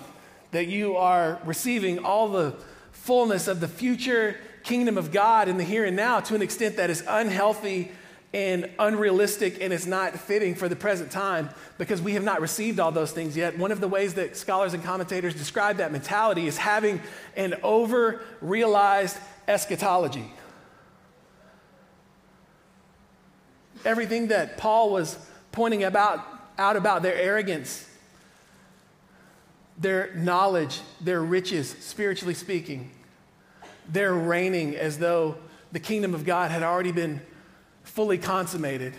that 0.52 0.68
you 0.68 0.96
are 0.98 1.40
receiving 1.46 2.00
all 2.00 2.30
the 2.30 2.56
fullness 2.92 3.48
of 3.48 3.60
the 3.60 3.68
future 3.68 4.38
kingdom 4.64 4.98
of 4.98 5.12
God 5.12 5.48
in 5.48 5.58
the 5.58 5.64
here 5.64 5.86
and 5.86 5.96
now 5.96 6.20
to 6.22 6.36
an 6.36 6.42
extent 6.42 6.78
that 6.78 6.90
is 6.90 7.04
unhealthy 7.08 7.92
and 8.36 8.70
unrealistic 8.80 9.62
and 9.62 9.72
it's 9.72 9.86
not 9.86 10.20
fitting 10.20 10.56
for 10.56 10.68
the 10.68 10.76
present 10.76 11.10
time 11.10 11.50
because 11.78 12.02
we 12.02 12.16
have 12.16 12.24
not 12.24 12.42
received 12.42 12.82
all 12.82 12.92
those 12.92 13.14
things 13.14 13.38
yet. 13.38 13.58
One 13.58 13.72
of 13.72 13.80
the 13.80 13.88
ways 13.88 14.16
that 14.16 14.36
scholars 14.36 14.74
and 14.74 14.84
commentators 14.84 15.34
describe 15.34 15.78
that 15.78 15.94
mentality 15.94 16.46
is 16.46 16.58
having 16.58 17.00
an 17.38 17.56
over 17.64 18.20
realized 18.42 19.18
eschatology. 19.48 20.30
Everything 23.86 24.28
that 24.28 24.58
Paul 24.58 24.90
was 24.90 25.18
pointing 25.54 25.86
about, 25.86 26.20
out 26.58 26.76
about 26.76 27.04
their 27.04 27.16
arrogance, 27.16 27.88
their 29.78 30.14
knowledge, 30.14 30.82
their 31.00 31.22
riches, 31.22 31.70
spiritually 31.80 32.34
speaking, 32.34 32.92
their 33.88 34.14
reigning 34.14 34.76
as 34.76 35.00
though 35.00 35.38
the 35.72 35.80
kingdom 35.80 36.14
of 36.14 36.26
God 36.26 36.52
had 36.52 36.64
already 36.64 36.92
been 36.92 37.22
fully 37.96 38.18
consummated. 38.18 38.94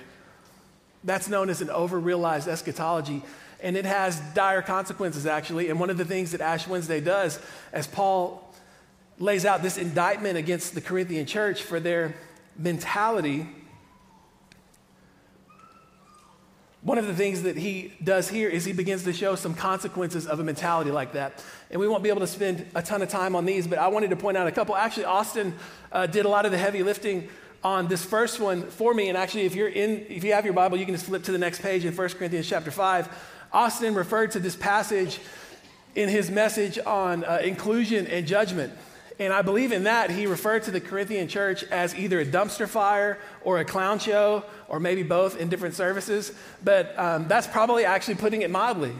That's 1.04 1.28
known 1.28 1.50
as 1.50 1.60
an 1.60 1.68
over-realized 1.68 2.48
eschatology. 2.48 3.22
And 3.62 3.76
it 3.76 3.84
has 3.84 4.18
dire 4.34 4.62
consequences, 4.62 5.26
actually. 5.26 5.68
And 5.68 5.78
one 5.78 5.90
of 5.90 5.98
the 5.98 6.04
things 6.04 6.32
that 6.32 6.40
Ash 6.40 6.66
Wednesday 6.66 7.00
does, 7.00 7.38
as 7.72 7.86
Paul 7.86 8.42
lays 9.18 9.44
out 9.44 9.62
this 9.62 9.76
indictment 9.76 10.38
against 10.38 10.74
the 10.74 10.80
Corinthian 10.80 11.26
church 11.26 11.62
for 11.62 11.78
their 11.78 12.14
mentality, 12.58 13.46
one 16.80 16.96
of 16.96 17.06
the 17.06 17.14
things 17.14 17.42
that 17.42 17.56
he 17.56 17.92
does 18.02 18.28
here 18.28 18.48
is 18.48 18.64
he 18.64 18.72
begins 18.72 19.04
to 19.04 19.12
show 19.12 19.34
some 19.34 19.54
consequences 19.54 20.26
of 20.26 20.40
a 20.40 20.44
mentality 20.44 20.90
like 20.90 21.12
that. 21.12 21.44
And 21.70 21.80
we 21.80 21.88
won't 21.88 22.02
be 22.02 22.08
able 22.08 22.20
to 22.20 22.26
spend 22.26 22.64
a 22.74 22.82
ton 22.82 23.02
of 23.02 23.10
time 23.10 23.36
on 23.36 23.44
these, 23.44 23.66
but 23.66 23.78
I 23.78 23.88
wanted 23.88 24.10
to 24.10 24.16
point 24.16 24.36
out 24.38 24.46
a 24.46 24.52
couple. 24.52 24.74
Actually, 24.74 25.04
Austin 25.04 25.54
uh, 25.92 26.06
did 26.06 26.24
a 26.24 26.28
lot 26.28 26.46
of 26.46 26.52
the 26.52 26.58
heavy 26.58 26.82
lifting 26.82 27.28
on 27.62 27.88
this 27.88 28.04
first 28.04 28.40
one 28.40 28.62
for 28.62 28.94
me. 28.94 29.08
And 29.08 29.16
actually, 29.18 29.46
if 29.46 29.54
you're 29.54 29.68
in, 29.68 30.06
if 30.08 30.24
you 30.24 30.32
have 30.32 30.44
your 30.44 30.54
Bible, 30.54 30.76
you 30.76 30.84
can 30.84 30.94
just 30.94 31.06
flip 31.06 31.22
to 31.24 31.32
the 31.32 31.38
next 31.38 31.62
page 31.62 31.84
in 31.84 31.94
1 31.94 32.08
Corinthians 32.10 32.48
chapter 32.48 32.70
5. 32.70 33.08
Austin 33.52 33.94
referred 33.94 34.32
to 34.32 34.40
this 34.40 34.56
passage 34.56 35.18
in 35.94 36.08
his 36.08 36.30
message 36.30 36.78
on 36.78 37.24
uh, 37.24 37.38
inclusion 37.42 38.06
and 38.06 38.26
judgment. 38.26 38.72
And 39.18 39.32
I 39.32 39.40
believe 39.40 39.72
in 39.72 39.84
that, 39.84 40.10
he 40.10 40.26
referred 40.26 40.64
to 40.64 40.70
the 40.70 40.80
Corinthian 40.80 41.26
church 41.26 41.64
as 41.64 41.94
either 41.94 42.20
a 42.20 42.26
dumpster 42.26 42.68
fire 42.68 43.18
or 43.42 43.58
a 43.58 43.64
clown 43.64 43.98
show, 43.98 44.44
or 44.68 44.78
maybe 44.78 45.02
both 45.02 45.40
in 45.40 45.48
different 45.48 45.74
services. 45.74 46.32
But 46.62 46.96
um, 46.98 47.26
that's 47.26 47.46
probably 47.46 47.86
actually 47.86 48.16
putting 48.16 48.42
it 48.42 48.50
mildly. 48.50 48.92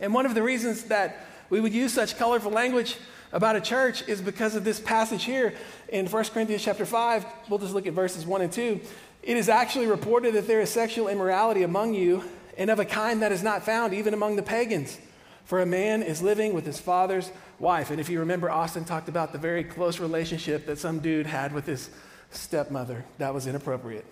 And 0.00 0.14
one 0.14 0.26
of 0.26 0.34
the 0.34 0.42
reasons 0.42 0.84
that 0.84 1.26
we 1.50 1.60
would 1.60 1.72
use 1.72 1.92
such 1.92 2.16
colorful 2.16 2.52
language 2.52 2.96
about 3.32 3.56
a 3.56 3.60
church 3.60 4.06
is 4.06 4.20
because 4.20 4.54
of 4.54 4.64
this 4.64 4.78
passage 4.78 5.24
here 5.24 5.54
in 5.88 6.06
1 6.06 6.24
Corinthians 6.26 6.62
chapter 6.62 6.84
5. 6.84 7.24
We'll 7.48 7.58
just 7.58 7.74
look 7.74 7.86
at 7.86 7.94
verses 7.94 8.26
1 8.26 8.42
and 8.42 8.52
2. 8.52 8.80
It 9.22 9.36
is 9.36 9.48
actually 9.48 9.86
reported 9.86 10.34
that 10.34 10.46
there 10.46 10.60
is 10.60 10.70
sexual 10.70 11.08
immorality 11.08 11.62
among 11.62 11.94
you, 11.94 12.24
and 12.58 12.70
of 12.70 12.78
a 12.78 12.84
kind 12.84 13.22
that 13.22 13.32
is 13.32 13.42
not 13.42 13.62
found 13.62 13.94
even 13.94 14.12
among 14.12 14.36
the 14.36 14.42
pagans. 14.42 14.98
For 15.44 15.60
a 15.60 15.66
man 15.66 16.02
is 16.02 16.22
living 16.22 16.52
with 16.52 16.66
his 16.66 16.78
father's 16.78 17.30
wife. 17.58 17.90
And 17.90 17.98
if 17.98 18.08
you 18.08 18.20
remember, 18.20 18.50
Austin 18.50 18.84
talked 18.84 19.08
about 19.08 19.32
the 19.32 19.38
very 19.38 19.64
close 19.64 19.98
relationship 19.98 20.66
that 20.66 20.78
some 20.78 21.00
dude 21.00 21.26
had 21.26 21.52
with 21.52 21.66
his 21.66 21.90
stepmother. 22.30 23.04
That 23.18 23.34
was 23.34 23.46
inappropriate. 23.46 24.04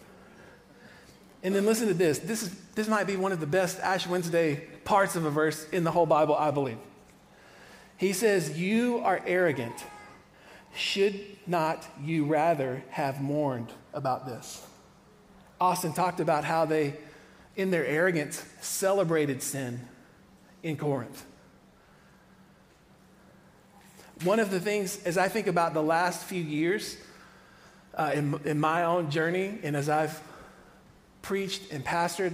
And 1.43 1.55
then 1.55 1.67
listen 1.67 1.89
to 1.89 1.95
this. 1.95 2.19
This, 2.19 2.43
is, 2.43 2.55
this 2.75 2.89
might 2.89 3.07
be 3.07 3.17
one 3.17 3.33
of 3.33 3.41
the 3.41 3.47
best 3.47 3.79
Ash 3.81 4.07
Wednesday 4.07 4.67
parts 4.85 5.17
of 5.17 5.25
a 5.25 5.31
verse 5.31 5.69
in 5.71 5.85
the 5.85 5.91
whole 5.91 6.07
Bible, 6.07 6.35
I 6.35 6.51
believe. 6.51 6.79
He 8.01 8.15
says, 8.15 8.59
You 8.59 9.03
are 9.05 9.21
arrogant. 9.27 9.75
Should 10.75 11.21
not 11.47 11.87
you 12.03 12.25
rather 12.25 12.83
have 12.89 13.21
mourned 13.21 13.71
about 13.93 14.25
this? 14.25 14.67
Austin 15.61 15.93
talked 15.93 16.19
about 16.19 16.45
how 16.45 16.65
they, 16.65 16.95
in 17.57 17.71
their 17.71 17.85
arrogance, 17.85 18.43
celebrated 18.63 19.43
sin 19.43 19.87
in 20.63 20.79
Corinth. 20.79 21.27
One 24.25 24.41
of 24.41 24.51
the 24.51 24.61
things, 24.61 25.03
as 25.05 25.19
I 25.19 25.29
think 25.29 25.47
about 25.47 25.75
the 25.75 25.83
last 25.83 26.25
few 26.25 26.43
years 26.43 26.97
uh, 27.95 28.13
in, 28.15 28.41
in 28.47 28.59
my 28.59 28.85
own 28.85 29.11
journey, 29.11 29.59
and 29.63 29.77
as 29.77 29.91
I've 29.91 30.19
preached 31.21 31.71
and 31.71 31.85
pastored, 31.85 32.33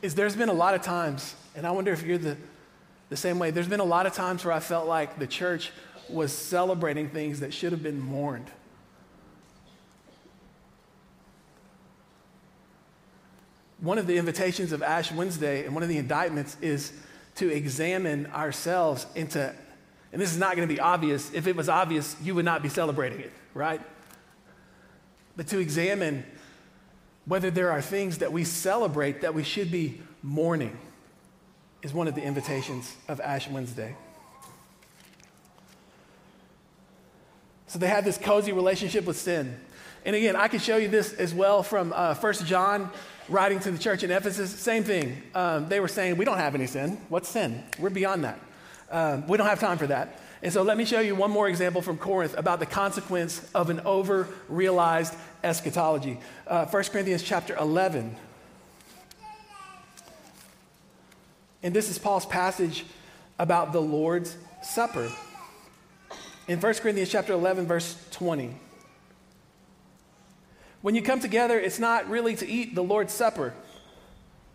is 0.00 0.14
there's 0.14 0.34
been 0.34 0.48
a 0.48 0.54
lot 0.54 0.74
of 0.74 0.80
times, 0.80 1.34
and 1.54 1.66
I 1.66 1.72
wonder 1.72 1.92
if 1.92 2.02
you're 2.02 2.16
the 2.16 2.38
the 3.12 3.16
same 3.18 3.38
way, 3.38 3.50
there's 3.50 3.68
been 3.68 3.80
a 3.80 3.84
lot 3.84 4.06
of 4.06 4.14
times 4.14 4.42
where 4.42 4.54
I 4.54 4.60
felt 4.60 4.88
like 4.88 5.18
the 5.18 5.26
church 5.26 5.70
was 6.08 6.32
celebrating 6.32 7.10
things 7.10 7.40
that 7.40 7.52
should 7.52 7.72
have 7.72 7.82
been 7.82 8.00
mourned. 8.00 8.50
One 13.80 13.98
of 13.98 14.06
the 14.06 14.16
invitations 14.16 14.72
of 14.72 14.82
Ash 14.82 15.12
Wednesday 15.12 15.66
and 15.66 15.74
one 15.74 15.82
of 15.82 15.90
the 15.90 15.98
indictments 15.98 16.56
is 16.62 16.90
to 17.34 17.52
examine 17.52 18.26
ourselves 18.28 19.06
into, 19.14 19.52
and 20.10 20.22
this 20.22 20.32
is 20.32 20.38
not 20.38 20.56
going 20.56 20.66
to 20.66 20.74
be 20.74 20.80
obvious. 20.80 21.30
If 21.34 21.46
it 21.46 21.54
was 21.54 21.68
obvious, 21.68 22.16
you 22.22 22.34
would 22.34 22.46
not 22.46 22.62
be 22.62 22.70
celebrating 22.70 23.20
it, 23.20 23.32
right? 23.52 23.82
But 25.36 25.48
to 25.48 25.58
examine 25.58 26.24
whether 27.26 27.50
there 27.50 27.72
are 27.72 27.82
things 27.82 28.18
that 28.18 28.32
we 28.32 28.44
celebrate 28.44 29.20
that 29.20 29.34
we 29.34 29.42
should 29.42 29.70
be 29.70 30.00
mourning 30.22 30.78
is 31.82 31.92
one 31.92 32.08
of 32.08 32.14
the 32.14 32.22
invitations 32.22 32.96
of 33.08 33.20
Ash 33.20 33.48
Wednesday. 33.48 33.94
So 37.66 37.78
they 37.78 37.88
had 37.88 38.04
this 38.04 38.18
cozy 38.18 38.52
relationship 38.52 39.04
with 39.04 39.16
sin. 39.16 39.58
And 40.04 40.14
again, 40.14 40.36
I 40.36 40.48
can 40.48 40.60
show 40.60 40.76
you 40.76 40.88
this 40.88 41.12
as 41.14 41.32
well 41.32 41.62
from 41.62 41.92
uh, 41.94 42.14
1 42.14 42.34
John 42.44 42.90
writing 43.28 43.60
to 43.60 43.70
the 43.70 43.78
church 43.78 44.02
in 44.02 44.10
Ephesus. 44.10 44.50
Same 44.50 44.84
thing. 44.84 45.22
Um, 45.34 45.68
they 45.68 45.80
were 45.80 45.88
saying, 45.88 46.16
We 46.16 46.24
don't 46.24 46.38
have 46.38 46.54
any 46.54 46.66
sin. 46.66 47.00
What's 47.08 47.28
sin? 47.28 47.62
We're 47.78 47.90
beyond 47.90 48.24
that. 48.24 48.40
Um, 48.90 49.26
we 49.26 49.38
don't 49.38 49.46
have 49.46 49.60
time 49.60 49.78
for 49.78 49.86
that. 49.86 50.20
And 50.42 50.52
so 50.52 50.62
let 50.62 50.76
me 50.76 50.84
show 50.84 51.00
you 51.00 51.14
one 51.14 51.30
more 51.30 51.48
example 51.48 51.82
from 51.82 51.98
Corinth 51.98 52.36
about 52.36 52.58
the 52.58 52.66
consequence 52.66 53.48
of 53.54 53.70
an 53.70 53.80
over 53.80 54.28
realized 54.48 55.14
eschatology. 55.44 56.18
Uh, 56.46 56.66
1 56.66 56.84
Corinthians 56.84 57.22
chapter 57.22 57.56
11. 57.56 58.16
And 61.62 61.72
this 61.72 61.88
is 61.88 61.98
Paul's 61.98 62.26
passage 62.26 62.84
about 63.38 63.72
the 63.72 63.80
Lord's 63.80 64.36
Supper. 64.62 65.10
In 66.48 66.60
1 66.60 66.74
Corinthians 66.74 67.08
chapter 67.08 67.32
11, 67.32 67.66
verse 67.66 67.96
20. 68.10 68.54
When 70.80 70.96
you 70.96 71.02
come 71.02 71.20
together, 71.20 71.60
it's 71.60 71.78
not 71.78 72.08
really 72.08 72.34
to 72.34 72.48
eat 72.48 72.74
the 72.74 72.82
Lord's 72.82 73.12
Supper, 73.12 73.54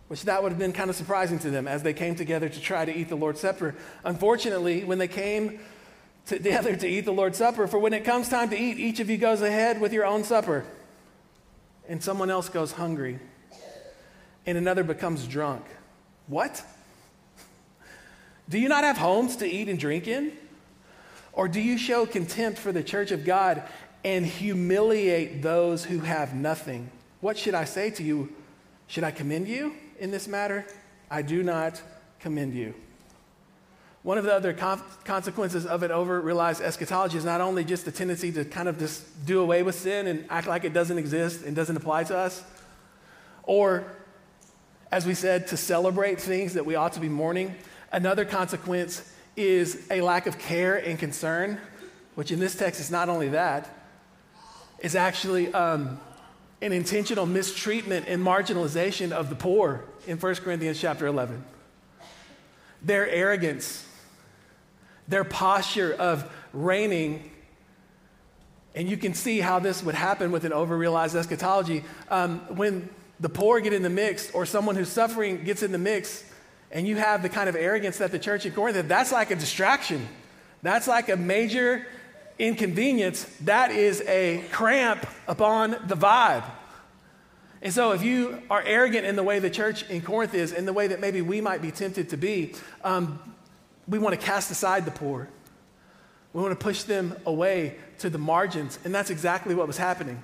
which 0.08 0.24
that 0.24 0.42
would 0.42 0.52
have 0.52 0.58
been 0.58 0.74
kind 0.74 0.90
of 0.90 0.96
surprising 0.96 1.38
to 1.38 1.50
them 1.50 1.66
as 1.66 1.82
they 1.82 1.94
came 1.94 2.14
together 2.14 2.50
to 2.50 2.60
try 2.60 2.84
to 2.84 2.94
eat 2.94 3.08
the 3.08 3.16
Lord's 3.16 3.40
Supper. 3.40 3.74
Unfortunately, 4.04 4.84
when 4.84 4.98
they 4.98 5.08
came 5.08 5.60
together 6.26 6.76
to 6.76 6.86
eat 6.86 7.06
the 7.06 7.12
Lord's 7.12 7.38
Supper, 7.38 7.66
for 7.66 7.78
when 7.78 7.94
it 7.94 8.04
comes 8.04 8.28
time 8.28 8.50
to 8.50 8.58
eat, 8.58 8.78
each 8.78 9.00
of 9.00 9.08
you 9.08 9.16
goes 9.16 9.40
ahead 9.40 9.80
with 9.80 9.94
your 9.94 10.04
own 10.04 10.24
supper, 10.24 10.66
and 11.88 12.02
someone 12.02 12.28
else 12.28 12.50
goes 12.50 12.72
hungry, 12.72 13.18
and 14.44 14.58
another 14.58 14.84
becomes 14.84 15.26
drunk. 15.26 15.64
What? 16.26 16.62
Do 18.48 18.58
you 18.58 18.68
not 18.68 18.84
have 18.84 18.96
homes 18.96 19.36
to 19.36 19.46
eat 19.46 19.68
and 19.68 19.78
drink 19.78 20.08
in? 20.08 20.32
Or 21.32 21.48
do 21.48 21.60
you 21.60 21.78
show 21.78 22.06
contempt 22.06 22.58
for 22.58 22.72
the 22.72 22.82
church 22.82 23.10
of 23.10 23.24
God 23.24 23.62
and 24.04 24.24
humiliate 24.24 25.42
those 25.42 25.84
who 25.84 26.00
have 26.00 26.34
nothing. 26.34 26.90
What 27.20 27.36
should 27.36 27.54
I 27.54 27.64
say 27.64 27.90
to 27.90 28.02
you? 28.02 28.32
Should 28.86 29.04
I 29.04 29.10
commend 29.10 29.48
you 29.48 29.74
in 29.98 30.10
this 30.10 30.28
matter? 30.28 30.64
I 31.10 31.22
do 31.22 31.42
not 31.42 31.82
commend 32.20 32.54
you. 32.54 32.74
One 34.02 34.16
of 34.16 34.24
the 34.24 34.32
other 34.32 34.54
consequences 35.04 35.66
of 35.66 35.82
an 35.82 35.90
over 35.90 36.20
realized 36.20 36.62
eschatology 36.62 37.18
is 37.18 37.24
not 37.24 37.40
only 37.40 37.64
just 37.64 37.84
the 37.84 37.92
tendency 37.92 38.30
to 38.32 38.44
kind 38.44 38.68
of 38.68 38.78
just 38.78 39.26
do 39.26 39.40
away 39.40 39.62
with 39.62 39.74
sin 39.74 40.06
and 40.06 40.24
act 40.30 40.46
like 40.46 40.64
it 40.64 40.72
doesn't 40.72 40.96
exist 40.96 41.44
and 41.44 41.54
doesn't 41.54 41.76
apply 41.76 42.04
to 42.04 42.16
us, 42.16 42.42
or, 43.42 43.84
as 44.92 45.04
we 45.04 45.14
said, 45.14 45.48
to 45.48 45.56
celebrate 45.56 46.20
things 46.20 46.54
that 46.54 46.64
we 46.64 46.76
ought 46.76 46.92
to 46.92 47.00
be 47.00 47.08
mourning. 47.08 47.54
Another 47.90 48.24
consequence 48.24 49.10
is 49.34 49.86
a 49.90 50.02
lack 50.02 50.26
of 50.26 50.38
care 50.38 50.76
and 50.76 50.98
concern, 50.98 51.58
which 52.16 52.30
in 52.30 52.38
this 52.38 52.54
text 52.54 52.80
is 52.80 52.90
not 52.90 53.08
only 53.08 53.28
that, 53.28 53.68
is 54.80 54.94
actually 54.94 55.52
um, 55.54 55.98
an 56.60 56.72
intentional 56.72 57.24
mistreatment 57.24 58.06
and 58.06 58.22
marginalization 58.22 59.10
of 59.12 59.30
the 59.30 59.34
poor 59.34 59.84
in 60.06 60.18
1 60.18 60.34
Corinthians 60.36 60.80
chapter 60.80 61.06
11. 61.06 61.42
Their 62.82 63.08
arrogance, 63.08 63.86
their 65.06 65.24
posture 65.24 65.94
of 65.94 66.30
reigning, 66.52 67.30
and 68.74 68.88
you 68.88 68.98
can 68.98 69.14
see 69.14 69.40
how 69.40 69.58
this 69.60 69.82
would 69.82 69.94
happen 69.94 70.30
with 70.30 70.44
an 70.44 70.52
overrealized 70.52 71.16
eschatology. 71.16 71.84
Um, 72.10 72.40
when 72.54 72.90
the 73.18 73.28
poor 73.28 73.60
get 73.60 73.72
in 73.72 73.82
the 73.82 73.90
mix, 73.90 74.30
or 74.32 74.44
someone 74.44 74.76
who's 74.76 74.90
suffering 74.90 75.42
gets 75.42 75.62
in 75.62 75.72
the 75.72 75.78
mix, 75.78 76.24
and 76.70 76.86
you 76.86 76.96
have 76.96 77.22
the 77.22 77.28
kind 77.28 77.48
of 77.48 77.56
arrogance 77.56 77.98
that 77.98 78.10
the 78.10 78.18
church 78.18 78.44
in 78.46 78.52
Corinth, 78.52 78.88
that's 78.88 79.12
like 79.12 79.30
a 79.30 79.36
distraction. 79.36 80.06
That's 80.62 80.86
like 80.86 81.08
a 81.08 81.16
major 81.16 81.86
inconvenience, 82.38 83.24
that 83.42 83.70
is 83.70 84.02
a 84.02 84.44
cramp 84.52 85.06
upon 85.26 85.72
the 85.86 85.96
vibe. 85.96 86.44
And 87.60 87.72
so, 87.72 87.90
if 87.90 88.02
you 88.04 88.40
are 88.48 88.62
arrogant 88.62 89.04
in 89.04 89.16
the 89.16 89.24
way 89.24 89.40
the 89.40 89.50
church 89.50 89.88
in 89.90 90.00
Corinth 90.00 90.34
is, 90.34 90.52
in 90.52 90.64
the 90.64 90.72
way 90.72 90.86
that 90.86 91.00
maybe 91.00 91.20
we 91.22 91.40
might 91.40 91.60
be 91.60 91.72
tempted 91.72 92.10
to 92.10 92.16
be, 92.16 92.54
um, 92.84 93.18
we 93.88 93.98
want 93.98 94.18
to 94.18 94.24
cast 94.24 94.50
aside 94.50 94.84
the 94.84 94.92
poor. 94.92 95.28
We 96.32 96.42
want 96.42 96.58
to 96.58 96.62
push 96.62 96.84
them 96.84 97.16
away 97.26 97.76
to 97.98 98.10
the 98.10 98.18
margins. 98.18 98.78
And 98.84 98.94
that's 98.94 99.10
exactly 99.10 99.54
what 99.54 99.66
was 99.66 99.78
happening. 99.78 100.22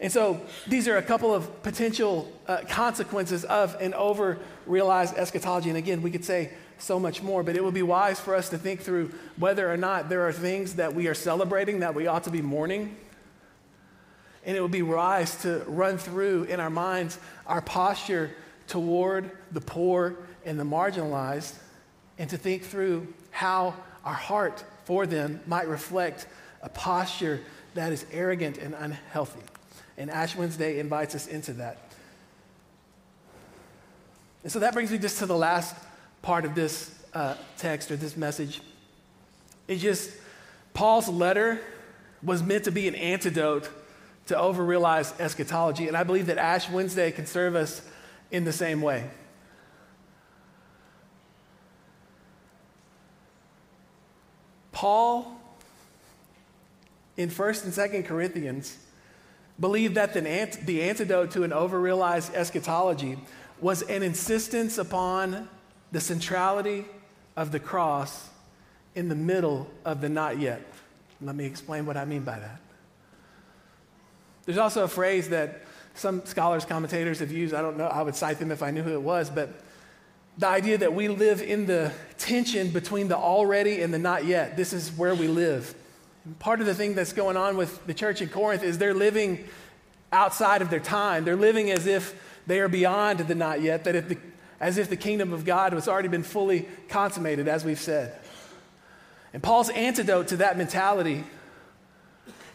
And 0.00 0.10
so, 0.10 0.40
these 0.66 0.88
are 0.88 0.96
a 0.96 1.02
couple 1.02 1.34
of 1.34 1.62
potential 1.62 2.32
uh, 2.48 2.62
consequences 2.68 3.44
of 3.44 3.74
an 3.80 3.92
over 3.92 4.38
realized 4.66 5.16
eschatology. 5.16 5.68
And 5.68 5.76
again, 5.76 6.00
we 6.00 6.10
could 6.10 6.24
say 6.24 6.50
so 6.78 6.98
much 6.98 7.22
more. 7.22 7.42
But 7.42 7.56
it 7.56 7.64
would 7.64 7.74
be 7.74 7.82
wise 7.82 8.18
for 8.18 8.34
us 8.34 8.48
to 8.50 8.58
think 8.58 8.80
through 8.80 9.12
whether 9.36 9.70
or 9.70 9.76
not 9.76 10.08
there 10.08 10.26
are 10.26 10.32
things 10.32 10.76
that 10.76 10.94
we 10.94 11.06
are 11.08 11.14
celebrating 11.14 11.80
that 11.80 11.94
we 11.94 12.06
ought 12.06 12.24
to 12.24 12.30
be 12.30 12.42
mourning. 12.42 12.96
And 14.44 14.56
it 14.56 14.62
would 14.62 14.70
be 14.70 14.82
wise 14.82 15.36
to 15.42 15.62
run 15.66 15.98
through 15.98 16.44
in 16.44 16.60
our 16.60 16.70
minds 16.70 17.18
our 17.46 17.60
posture 17.60 18.30
toward 18.66 19.30
the 19.52 19.60
poor 19.60 20.16
and 20.44 20.58
the 20.58 20.64
marginalized 20.64 21.54
and 22.18 22.30
to 22.30 22.38
think 22.38 22.62
through 22.62 23.12
how 23.30 23.74
our 24.04 24.14
heart 24.14 24.64
for 24.84 25.06
them 25.06 25.40
might 25.46 25.68
reflect 25.68 26.26
a 26.62 26.68
posture 26.68 27.40
that 27.74 27.92
is 27.92 28.06
arrogant 28.12 28.58
and 28.58 28.74
unhealthy. 28.74 29.40
And 30.00 30.10
Ash 30.10 30.34
Wednesday 30.34 30.80
invites 30.80 31.14
us 31.14 31.26
into 31.26 31.52
that. 31.52 31.76
And 34.42 34.50
so 34.50 34.60
that 34.60 34.72
brings 34.72 34.90
me 34.90 34.96
just 34.96 35.18
to 35.18 35.26
the 35.26 35.36
last 35.36 35.76
part 36.22 36.46
of 36.46 36.54
this 36.54 36.98
uh, 37.12 37.34
text 37.58 37.90
or 37.90 37.96
this 37.96 38.16
message 38.16 38.62
is 39.68 39.82
just 39.82 40.10
Paul's 40.72 41.06
letter 41.06 41.60
was 42.22 42.42
meant 42.42 42.64
to 42.64 42.72
be 42.72 42.88
an 42.88 42.94
antidote 42.94 43.68
to 44.28 44.34
overrealized 44.34 45.20
eschatology. 45.20 45.86
And 45.86 45.94
I 45.94 46.02
believe 46.02 46.28
that 46.28 46.38
Ash 46.38 46.70
Wednesday 46.70 47.10
can 47.10 47.26
serve 47.26 47.54
us 47.54 47.82
in 48.30 48.44
the 48.44 48.54
same 48.54 48.80
way. 48.80 49.04
Paul, 54.72 55.38
in 57.18 57.28
1st 57.28 57.64
and 57.64 57.72
2nd 57.74 58.06
Corinthians, 58.06 58.78
believed 59.60 59.94
that 59.96 60.14
the, 60.14 60.26
ant- 60.26 60.66
the 60.66 60.82
antidote 60.82 61.32
to 61.32 61.42
an 61.42 61.52
overrealized 61.52 62.34
eschatology 62.34 63.18
was 63.60 63.82
an 63.82 64.02
insistence 64.02 64.78
upon 64.78 65.48
the 65.92 66.00
centrality 66.00 66.86
of 67.36 67.52
the 67.52 67.60
cross 67.60 68.28
in 68.94 69.08
the 69.08 69.14
middle 69.14 69.70
of 69.84 70.00
the 70.00 70.08
not 70.08 70.38
yet. 70.38 70.62
Let 71.20 71.36
me 71.36 71.44
explain 71.44 71.84
what 71.84 71.96
I 71.96 72.04
mean 72.06 72.22
by 72.22 72.38
that. 72.38 72.60
There's 74.46 74.58
also 74.58 74.84
a 74.84 74.88
phrase 74.88 75.28
that 75.28 75.62
some 75.94 76.24
scholars, 76.24 76.64
commentators 76.64 77.18
have 77.18 77.30
used. 77.30 77.52
I 77.52 77.60
don't 77.60 77.76
know, 77.76 77.86
I 77.86 78.02
would 78.02 78.16
cite 78.16 78.38
them 78.38 78.50
if 78.50 78.62
I 78.62 78.70
knew 78.70 78.82
who 78.82 78.94
it 78.94 79.02
was, 79.02 79.28
but 79.28 79.50
the 80.38 80.48
idea 80.48 80.78
that 80.78 80.94
we 80.94 81.08
live 81.08 81.42
in 81.42 81.66
the 81.66 81.92
tension 82.16 82.70
between 82.70 83.08
the 83.08 83.16
already 83.16 83.82
and 83.82 83.92
the 83.92 83.98
not 83.98 84.24
yet. 84.24 84.56
This 84.56 84.72
is 84.72 84.90
where 84.92 85.14
we 85.14 85.28
live. 85.28 85.74
And 86.24 86.38
part 86.38 86.60
of 86.60 86.66
the 86.66 86.74
thing 86.74 86.94
that's 86.94 87.12
going 87.12 87.36
on 87.36 87.56
with 87.56 87.86
the 87.86 87.94
church 87.94 88.20
in 88.20 88.28
Corinth 88.28 88.62
is 88.62 88.78
they're 88.78 88.94
living 88.94 89.48
outside 90.12 90.62
of 90.62 90.70
their 90.70 90.80
time. 90.80 91.24
They're 91.24 91.36
living 91.36 91.70
as 91.70 91.86
if 91.86 92.14
they 92.46 92.60
are 92.60 92.68
beyond 92.68 93.20
the 93.20 93.34
not 93.34 93.60
yet, 93.62 93.84
that 93.84 93.94
if 93.94 94.08
the 94.08 94.18
as 94.60 94.76
if 94.76 94.90
the 94.90 94.96
kingdom 94.96 95.32
of 95.32 95.44
God 95.44 95.72
has 95.72 95.88
already 95.88 96.08
been 96.08 96.22
fully 96.22 96.68
consummated, 96.88 97.48
as 97.48 97.64
we've 97.64 97.80
said. 97.80 98.16
And 99.32 99.42
Paul's 99.42 99.70
antidote 99.70 100.28
to 100.28 100.36
that 100.38 100.58
mentality 100.58 101.24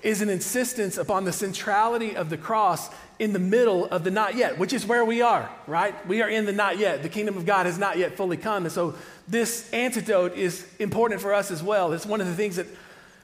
is 0.04 0.22
an 0.22 0.30
insistence 0.30 0.98
upon 0.98 1.26
the 1.26 1.32
centrality 1.32 2.16
of 2.16 2.30
the 2.30 2.38
cross 2.38 2.90
in 3.18 3.34
the 3.34 3.40
middle 3.40 3.86
of 3.86 4.04
the 4.04 4.12
not 4.12 4.36
yet, 4.36 4.60
which 4.60 4.72
is 4.72 4.86
where 4.86 5.04
we 5.04 5.22
are, 5.24 5.50
right? 5.66 6.08
We 6.08 6.22
are 6.22 6.30
in 6.30 6.46
the 6.46 6.52
not 6.52 6.78
yet. 6.78 7.02
The 7.02 7.10
kingdom 7.10 7.38
of 7.38 7.46
God 7.46 7.66
has 7.66 7.80
not 7.80 7.98
yet 7.98 8.16
fully 8.16 8.38
come. 8.38 8.66
And 8.66 8.72
so 8.72 8.94
this 9.28 9.72
antidote 9.74 10.36
is 10.36 10.68
important 10.78 11.22
for 11.22 11.34
us 11.34 11.50
as 11.50 11.64
well. 11.64 11.92
It's 11.92 12.06
one 12.06 12.22
of 12.22 12.28
the 12.28 12.36
things 12.36 12.58
that, 12.58 12.68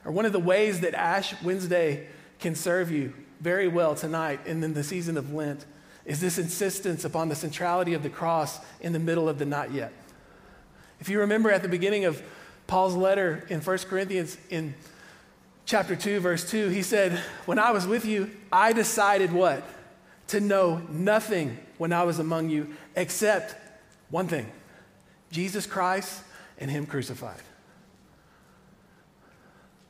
or 0.04 0.12
one 0.12 0.24
of 0.24 0.32
the 0.32 0.38
ways 0.38 0.80
that 0.80 0.94
Ash 0.94 1.40
Wednesday 1.42 2.06
can 2.38 2.54
serve 2.54 2.90
you 2.90 3.12
very 3.40 3.68
well 3.68 3.94
tonight 3.94 4.40
and 4.46 4.62
in 4.62 4.74
the 4.74 4.84
season 4.84 5.16
of 5.16 5.32
Lent 5.32 5.64
is 6.04 6.20
this 6.20 6.38
insistence 6.38 7.04
upon 7.04 7.28
the 7.28 7.34
centrality 7.34 7.94
of 7.94 8.02
the 8.02 8.10
cross 8.10 8.58
in 8.80 8.92
the 8.92 8.98
middle 8.98 9.28
of 9.28 9.38
the 9.38 9.44
not 9.44 9.72
yet. 9.72 9.92
If 11.00 11.08
you 11.08 11.20
remember 11.20 11.50
at 11.50 11.62
the 11.62 11.68
beginning 11.68 12.04
of 12.04 12.22
Paul's 12.66 12.94
letter 12.94 13.44
in 13.48 13.60
1 13.60 13.78
Corinthians 13.78 14.36
in 14.50 14.74
chapter 15.66 15.96
2, 15.96 16.20
verse 16.20 16.48
2, 16.50 16.68
he 16.68 16.82
said, 16.82 17.12
When 17.46 17.58
I 17.58 17.70
was 17.70 17.86
with 17.86 18.04
you, 18.04 18.30
I 18.52 18.72
decided 18.72 19.32
what? 19.32 19.64
To 20.28 20.40
know 20.40 20.78
nothing 20.88 21.58
when 21.78 21.92
I 21.92 22.04
was 22.04 22.18
among 22.18 22.50
you 22.50 22.74
except 22.96 23.54
one 24.10 24.28
thing 24.28 24.50
Jesus 25.30 25.66
Christ 25.66 26.22
and 26.58 26.70
Him 26.70 26.86
crucified. 26.86 27.40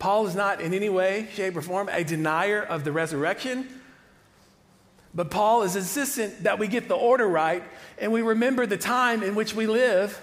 Paul 0.02 0.26
is 0.26 0.34
not 0.34 0.60
in 0.60 0.74
any 0.74 0.88
way, 0.88 1.28
shape, 1.32 1.56
or 1.56 1.62
form 1.62 1.88
a 1.88 2.02
denier 2.02 2.60
of 2.60 2.84
the 2.84 2.92
resurrection 2.92 3.68
but 5.14 5.30
Paul 5.30 5.62
is 5.62 5.76
insistent 5.76 6.44
that 6.44 6.58
we 6.58 6.68
get 6.68 6.88
the 6.88 6.94
order 6.94 7.28
right 7.28 7.62
and 7.98 8.12
we 8.12 8.22
remember 8.22 8.66
the 8.66 8.78
time 8.78 9.22
in 9.22 9.34
which 9.34 9.54
we 9.54 9.66
live 9.66 10.18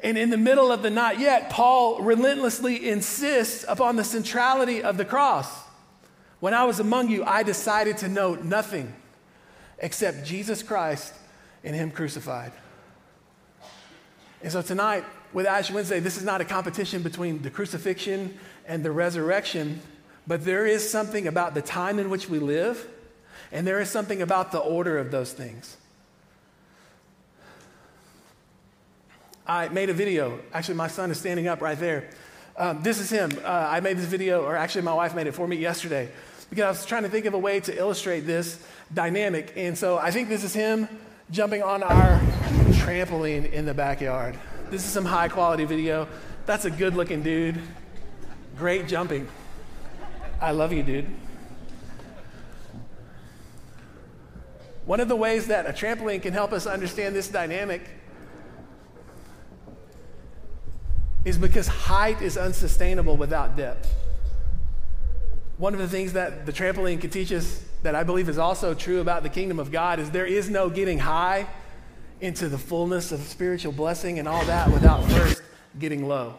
And 0.00 0.16
in 0.16 0.30
the 0.30 0.36
middle 0.36 0.70
of 0.70 0.82
the 0.82 0.90
not 0.90 1.18
yet, 1.18 1.50
Paul 1.50 2.00
relentlessly 2.00 2.88
insists 2.88 3.64
upon 3.66 3.96
the 3.96 4.04
centrality 4.04 4.80
of 4.80 4.96
the 4.96 5.04
cross. 5.04 5.48
When 6.38 6.54
I 6.54 6.64
was 6.64 6.78
among 6.78 7.10
you, 7.10 7.24
I 7.24 7.42
decided 7.42 7.98
to 7.98 8.08
know 8.08 8.36
nothing 8.36 8.94
except 9.80 10.24
Jesus 10.24 10.62
Christ 10.62 11.12
and 11.64 11.74
Him 11.74 11.90
crucified. 11.90 12.52
And 14.40 14.52
so 14.52 14.62
tonight, 14.62 15.04
with 15.32 15.46
Ash 15.46 15.70
Wednesday, 15.70 16.00
this 16.00 16.16
is 16.16 16.24
not 16.24 16.40
a 16.40 16.44
competition 16.44 17.02
between 17.02 17.42
the 17.42 17.50
crucifixion 17.50 18.38
and 18.66 18.84
the 18.84 18.90
resurrection, 18.90 19.80
but 20.26 20.44
there 20.44 20.66
is 20.66 20.88
something 20.88 21.26
about 21.26 21.54
the 21.54 21.62
time 21.62 21.98
in 21.98 22.10
which 22.10 22.28
we 22.28 22.38
live, 22.38 22.86
and 23.52 23.66
there 23.66 23.80
is 23.80 23.90
something 23.90 24.22
about 24.22 24.52
the 24.52 24.58
order 24.58 24.98
of 24.98 25.10
those 25.10 25.32
things. 25.32 25.76
I 29.46 29.68
made 29.68 29.88
a 29.88 29.94
video. 29.94 30.38
Actually, 30.52 30.74
my 30.74 30.88
son 30.88 31.10
is 31.10 31.18
standing 31.18 31.48
up 31.48 31.62
right 31.62 31.78
there. 31.78 32.10
Um, 32.56 32.82
this 32.82 32.98
is 32.98 33.08
him. 33.08 33.30
Uh, 33.42 33.48
I 33.48 33.80
made 33.80 33.96
this 33.96 34.04
video, 34.04 34.44
or 34.44 34.56
actually, 34.56 34.82
my 34.82 34.92
wife 34.92 35.14
made 35.14 35.26
it 35.26 35.32
for 35.32 35.48
me 35.48 35.56
yesterday 35.56 36.10
because 36.50 36.64
I 36.64 36.68
was 36.68 36.84
trying 36.84 37.04
to 37.04 37.08
think 37.08 37.24
of 37.24 37.34
a 37.34 37.38
way 37.38 37.60
to 37.60 37.76
illustrate 37.76 38.20
this 38.20 38.62
dynamic. 38.92 39.52
And 39.56 39.76
so 39.76 39.96
I 39.96 40.10
think 40.10 40.28
this 40.28 40.44
is 40.44 40.52
him 40.52 40.88
jumping 41.30 41.62
on 41.62 41.82
our 41.82 42.18
trampoline 42.72 43.50
in 43.50 43.64
the 43.64 43.74
backyard. 43.74 44.38
This 44.70 44.84
is 44.84 44.90
some 44.90 45.06
high 45.06 45.28
quality 45.28 45.64
video. 45.64 46.06
That's 46.44 46.66
a 46.66 46.70
good 46.70 46.94
looking 46.94 47.22
dude. 47.22 47.58
Great 48.58 48.86
jumping. 48.86 49.26
I 50.42 50.50
love 50.50 50.74
you, 50.74 50.82
dude. 50.82 51.06
One 54.84 55.00
of 55.00 55.08
the 55.08 55.16
ways 55.16 55.46
that 55.46 55.66
a 55.66 55.70
trampoline 55.70 56.20
can 56.20 56.34
help 56.34 56.52
us 56.52 56.66
understand 56.66 57.14
this 57.14 57.28
dynamic 57.28 57.82
is 61.24 61.38
because 61.38 61.66
height 61.66 62.20
is 62.20 62.36
unsustainable 62.36 63.16
without 63.16 63.56
depth. 63.56 63.94
One 65.56 65.72
of 65.72 65.80
the 65.80 65.88
things 65.88 66.12
that 66.12 66.44
the 66.46 66.52
trampoline 66.52 67.00
can 67.00 67.10
teach 67.10 67.32
us 67.32 67.64
that 67.82 67.94
I 67.94 68.02
believe 68.02 68.28
is 68.28 68.38
also 68.38 68.74
true 68.74 69.00
about 69.00 69.22
the 69.22 69.28
kingdom 69.28 69.58
of 69.58 69.72
God 69.72 69.98
is 69.98 70.10
there 70.10 70.26
is 70.26 70.50
no 70.50 70.68
getting 70.68 70.98
high 70.98 71.46
into 72.20 72.48
the 72.48 72.58
fullness 72.58 73.12
of 73.12 73.20
spiritual 73.20 73.72
blessing 73.72 74.18
and 74.18 74.26
all 74.26 74.44
that 74.44 74.70
without 74.70 75.04
first 75.10 75.42
getting 75.78 76.06
low. 76.06 76.34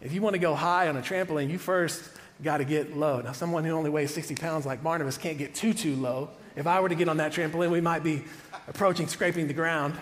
If 0.00 0.12
you 0.12 0.20
want 0.20 0.34
to 0.34 0.38
go 0.38 0.54
high 0.54 0.88
on 0.88 0.96
a 0.96 1.00
trampoline, 1.00 1.50
you 1.50 1.58
first 1.58 2.02
got 2.42 2.58
to 2.58 2.64
get 2.64 2.96
low. 2.96 3.20
Now, 3.20 3.32
someone 3.32 3.64
who 3.64 3.72
only 3.72 3.90
weighs 3.90 4.12
60 4.12 4.34
pounds 4.34 4.66
like 4.66 4.82
Barnabas 4.82 5.16
can't 5.16 5.38
get 5.38 5.54
too, 5.54 5.72
too 5.72 5.96
low. 5.96 6.30
If 6.54 6.66
I 6.66 6.80
were 6.80 6.88
to 6.88 6.94
get 6.94 7.08
on 7.08 7.16
that 7.18 7.32
trampoline, 7.32 7.70
we 7.70 7.80
might 7.80 8.02
be 8.02 8.24
approaching 8.68 9.06
scraping 9.06 9.46
the 9.46 9.54
ground 9.54 9.96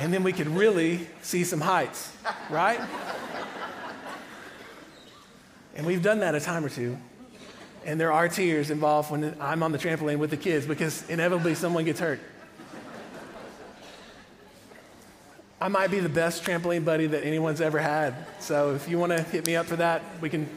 and 0.00 0.12
then 0.14 0.22
we 0.22 0.32
could 0.32 0.48
really 0.48 1.06
see 1.20 1.44
some 1.44 1.60
heights, 1.60 2.12
right? 2.48 2.80
And 5.76 5.86
we've 5.86 6.02
done 6.02 6.20
that 6.20 6.34
a 6.34 6.40
time 6.40 6.64
or 6.64 6.70
two. 6.70 6.96
And 7.84 8.00
there 8.00 8.12
are 8.12 8.28
tears 8.28 8.70
involved 8.70 9.10
when 9.10 9.36
I'm 9.40 9.62
on 9.62 9.72
the 9.72 9.78
trampoline 9.78 10.18
with 10.18 10.30
the 10.30 10.36
kids 10.36 10.66
because 10.66 11.08
inevitably 11.08 11.54
someone 11.54 11.84
gets 11.84 12.00
hurt. 12.00 12.20
I 15.62 15.68
might 15.68 15.90
be 15.90 16.00
the 16.00 16.08
best 16.08 16.42
trampoline 16.42 16.86
buddy 16.86 17.06
that 17.06 17.22
anyone's 17.22 17.60
ever 17.60 17.78
had. 17.78 18.14
So 18.38 18.74
if 18.74 18.88
you 18.88 18.98
want 18.98 19.12
to 19.12 19.22
hit 19.22 19.46
me 19.46 19.56
up 19.56 19.66
for 19.66 19.76
that, 19.76 20.02
we 20.22 20.30
can, 20.30 20.48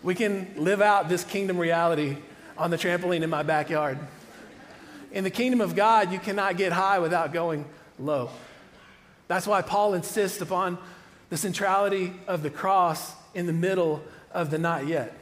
we 0.00 0.14
can 0.14 0.52
live 0.56 0.80
out 0.80 1.08
this 1.08 1.24
kingdom 1.24 1.58
reality 1.58 2.16
on 2.56 2.70
the 2.70 2.78
trampoline 2.78 3.22
in 3.22 3.30
my 3.30 3.42
backyard. 3.42 3.98
In 5.10 5.24
the 5.24 5.30
kingdom 5.30 5.60
of 5.60 5.74
God, 5.74 6.12
you 6.12 6.20
cannot 6.20 6.56
get 6.56 6.70
high 6.70 7.00
without 7.00 7.32
going 7.32 7.64
low. 7.98 8.30
That's 9.26 9.46
why 9.46 9.60
Paul 9.60 9.94
insists 9.94 10.40
upon 10.40 10.78
the 11.30 11.36
centrality 11.36 12.12
of 12.28 12.44
the 12.44 12.50
cross 12.50 13.12
in 13.34 13.46
the 13.46 13.52
middle 13.52 14.04
of 14.30 14.50
the 14.50 14.58
not 14.58 14.86
yet. 14.86 15.18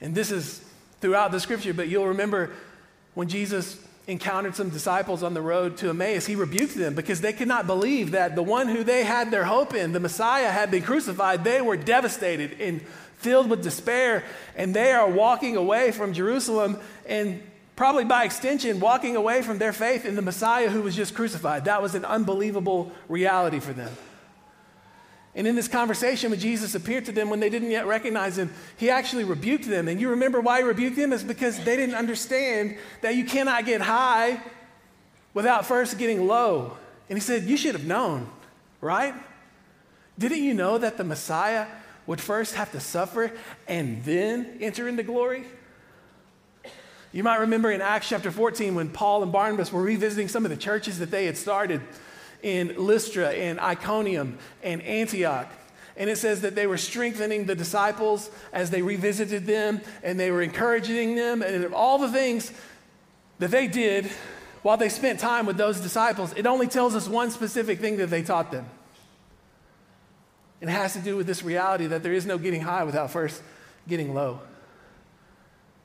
And 0.00 0.12
this 0.12 0.32
is 0.32 0.64
throughout 1.00 1.30
the 1.30 1.38
scripture, 1.38 1.72
but 1.72 1.86
you'll 1.86 2.08
remember 2.08 2.50
when 3.14 3.28
Jesus 3.28 3.80
encountered 4.08 4.56
some 4.56 4.70
disciples 4.70 5.22
on 5.22 5.34
the 5.34 5.42
road 5.42 5.76
to 5.76 5.90
Emmaus, 5.90 6.26
he 6.26 6.34
rebuked 6.34 6.74
them 6.74 6.94
because 6.94 7.20
they 7.20 7.32
could 7.32 7.46
not 7.46 7.66
believe 7.66 8.12
that 8.12 8.34
the 8.34 8.42
one 8.42 8.66
who 8.66 8.82
they 8.82 9.04
had 9.04 9.30
their 9.30 9.44
hope 9.44 9.74
in, 9.74 9.92
the 9.92 10.00
Messiah, 10.00 10.50
had 10.50 10.70
been 10.70 10.82
crucified. 10.82 11.44
They 11.44 11.60
were 11.60 11.76
devastated 11.76 12.58
and 12.58 12.80
filled 13.18 13.50
with 13.50 13.62
despair, 13.62 14.24
and 14.56 14.74
they 14.74 14.92
are 14.92 15.08
walking 15.08 15.56
away 15.56 15.92
from 15.92 16.14
Jerusalem 16.14 16.78
and 17.06 17.42
probably 17.76 18.04
by 18.04 18.24
extension, 18.24 18.80
walking 18.80 19.14
away 19.14 19.42
from 19.42 19.58
their 19.58 19.74
faith 19.74 20.06
in 20.06 20.16
the 20.16 20.22
Messiah 20.22 20.70
who 20.70 20.82
was 20.82 20.96
just 20.96 21.14
crucified. 21.14 21.66
That 21.66 21.82
was 21.82 21.94
an 21.94 22.04
unbelievable 22.04 22.90
reality 23.08 23.60
for 23.60 23.72
them. 23.72 23.94
And 25.38 25.46
in 25.46 25.54
this 25.54 25.68
conversation, 25.68 26.32
when 26.32 26.40
Jesus 26.40 26.74
appeared 26.74 27.04
to 27.04 27.12
them 27.12 27.30
when 27.30 27.38
they 27.38 27.48
didn't 27.48 27.70
yet 27.70 27.86
recognize 27.86 28.36
him, 28.36 28.52
he 28.76 28.90
actually 28.90 29.22
rebuked 29.22 29.66
them. 29.66 29.86
And 29.86 30.00
you 30.00 30.10
remember 30.10 30.40
why 30.40 30.58
he 30.58 30.64
rebuked 30.64 30.96
them? 30.96 31.12
Is 31.12 31.22
because 31.22 31.62
they 31.62 31.76
didn't 31.76 31.94
understand 31.94 32.76
that 33.02 33.14
you 33.14 33.24
cannot 33.24 33.64
get 33.64 33.80
high 33.80 34.42
without 35.34 35.64
first 35.64 35.96
getting 35.96 36.26
low. 36.26 36.76
And 37.08 37.16
he 37.16 37.20
said, 37.20 37.44
You 37.44 37.56
should 37.56 37.76
have 37.76 37.86
known, 37.86 38.28
right? 38.80 39.14
Didn't 40.18 40.42
you 40.42 40.54
know 40.54 40.76
that 40.76 40.96
the 40.96 41.04
Messiah 41.04 41.68
would 42.08 42.20
first 42.20 42.56
have 42.56 42.72
to 42.72 42.80
suffer 42.80 43.30
and 43.68 44.02
then 44.02 44.58
enter 44.60 44.88
into 44.88 45.04
glory? 45.04 45.44
You 47.12 47.22
might 47.22 47.36
remember 47.36 47.70
in 47.70 47.80
Acts 47.80 48.08
chapter 48.08 48.32
14 48.32 48.74
when 48.74 48.88
Paul 48.88 49.22
and 49.22 49.30
Barnabas 49.30 49.72
were 49.72 49.82
revisiting 49.82 50.26
some 50.26 50.44
of 50.44 50.50
the 50.50 50.56
churches 50.56 50.98
that 50.98 51.12
they 51.12 51.26
had 51.26 51.36
started 51.36 51.80
in 52.42 52.74
Lystra 52.76 53.30
and 53.30 53.58
Iconium 53.60 54.38
and 54.62 54.82
Antioch. 54.82 55.48
And 55.96 56.08
it 56.08 56.16
says 56.16 56.42
that 56.42 56.54
they 56.54 56.66
were 56.66 56.78
strengthening 56.78 57.46
the 57.46 57.56
disciples 57.56 58.30
as 58.52 58.70
they 58.70 58.82
revisited 58.82 59.46
them 59.46 59.80
and 60.02 60.18
they 60.18 60.30
were 60.30 60.42
encouraging 60.42 61.16
them 61.16 61.42
and 61.42 61.74
all 61.74 61.98
the 61.98 62.10
things 62.10 62.52
that 63.40 63.50
they 63.50 63.66
did 63.66 64.08
while 64.62 64.76
they 64.76 64.88
spent 64.88 65.18
time 65.18 65.46
with 65.46 65.56
those 65.56 65.80
disciples. 65.80 66.32
It 66.36 66.46
only 66.46 66.68
tells 66.68 66.94
us 66.94 67.08
one 67.08 67.30
specific 67.30 67.80
thing 67.80 67.96
that 67.96 68.10
they 68.10 68.22
taught 68.22 68.52
them. 68.52 68.66
It 70.60 70.68
has 70.68 70.92
to 70.94 71.00
do 71.00 71.16
with 71.16 71.26
this 71.26 71.42
reality 71.42 71.86
that 71.86 72.02
there 72.02 72.12
is 72.12 72.26
no 72.26 72.38
getting 72.38 72.60
high 72.60 72.84
without 72.84 73.10
first 73.10 73.42
getting 73.86 74.14
low. 74.14 74.40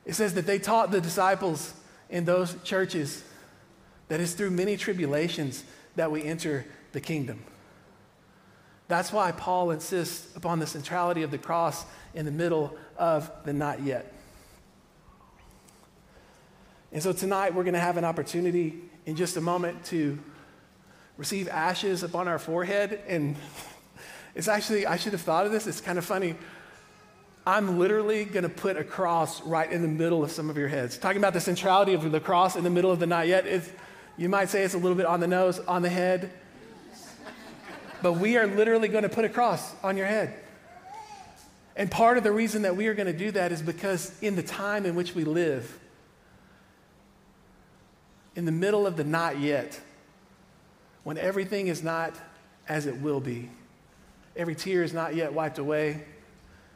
It 0.04 0.14
says 0.14 0.34
that 0.34 0.46
they 0.46 0.58
taught 0.58 0.90
the 0.90 1.00
disciples 1.00 1.72
in 2.10 2.24
those 2.24 2.56
churches 2.62 3.24
that 4.08 4.20
it's 4.20 4.32
through 4.32 4.50
many 4.50 4.76
tribulations 4.76 5.64
that 5.96 6.10
we 6.10 6.22
enter 6.22 6.64
the 6.92 7.00
kingdom. 7.00 7.42
That's 8.88 9.12
why 9.12 9.32
Paul 9.32 9.70
insists 9.70 10.34
upon 10.36 10.58
the 10.58 10.66
centrality 10.66 11.22
of 11.22 11.30
the 11.30 11.38
cross 11.38 11.84
in 12.14 12.24
the 12.26 12.30
middle 12.30 12.76
of 12.96 13.30
the 13.44 13.52
not 13.52 13.82
yet. 13.82 14.12
And 16.92 17.02
so 17.02 17.12
tonight 17.12 17.54
we're 17.54 17.64
going 17.64 17.74
to 17.74 17.80
have 17.80 17.96
an 17.96 18.04
opportunity 18.04 18.80
in 19.06 19.16
just 19.16 19.36
a 19.36 19.40
moment 19.40 19.84
to 19.86 20.18
receive 21.16 21.48
ashes 21.48 22.02
upon 22.02 22.28
our 22.28 22.38
forehead. 22.38 23.00
And 23.08 23.36
it's 24.34 24.48
actually, 24.48 24.86
I 24.86 24.96
should 24.96 25.12
have 25.12 25.22
thought 25.22 25.46
of 25.46 25.52
this. 25.52 25.66
It's 25.66 25.80
kind 25.80 25.98
of 25.98 26.04
funny. 26.04 26.36
I'm 27.46 27.78
literally 27.78 28.24
going 28.24 28.44
to 28.44 28.48
put 28.48 28.76
a 28.76 28.84
cross 28.84 29.42
right 29.42 29.70
in 29.70 29.82
the 29.82 29.88
middle 29.88 30.22
of 30.22 30.30
some 30.30 30.48
of 30.48 30.56
your 30.56 30.68
heads. 30.68 30.96
Talking 30.96 31.18
about 31.18 31.32
the 31.32 31.40
centrality 31.40 31.94
of 31.94 32.10
the 32.10 32.20
cross 32.20 32.54
in 32.56 32.64
the 32.64 32.70
middle 32.70 32.90
of 32.90 33.00
the 33.00 33.06
not 33.06 33.26
yet. 33.26 33.46
It's, 33.46 33.70
you 34.16 34.28
might 34.28 34.48
say 34.48 34.62
it's 34.62 34.74
a 34.74 34.78
little 34.78 34.96
bit 34.96 35.06
on 35.06 35.20
the 35.20 35.26
nose, 35.26 35.58
on 35.60 35.82
the 35.82 35.88
head. 35.88 36.30
But 38.02 38.14
we 38.14 38.36
are 38.36 38.46
literally 38.46 38.88
going 38.88 39.02
to 39.02 39.08
put 39.08 39.24
a 39.24 39.28
cross 39.28 39.74
on 39.82 39.96
your 39.96 40.06
head. 40.06 40.34
And 41.76 41.90
part 41.90 42.16
of 42.18 42.24
the 42.24 42.32
reason 42.32 42.62
that 42.62 42.76
we 42.76 42.86
are 42.86 42.94
going 42.94 43.06
to 43.06 43.18
do 43.18 43.30
that 43.32 43.50
is 43.50 43.60
because 43.60 44.16
in 44.20 44.36
the 44.36 44.42
time 44.42 44.86
in 44.86 44.94
which 44.94 45.14
we 45.14 45.24
live, 45.24 45.80
in 48.36 48.44
the 48.44 48.52
middle 48.52 48.86
of 48.86 48.96
the 48.96 49.04
not 49.04 49.38
yet, 49.38 49.80
when 51.02 51.18
everything 51.18 51.66
is 51.66 51.82
not 51.82 52.14
as 52.68 52.86
it 52.86 53.00
will 53.00 53.20
be, 53.20 53.50
every 54.36 54.54
tear 54.54 54.82
is 54.82 54.92
not 54.92 55.14
yet 55.14 55.32
wiped 55.32 55.58
away, 55.58 56.04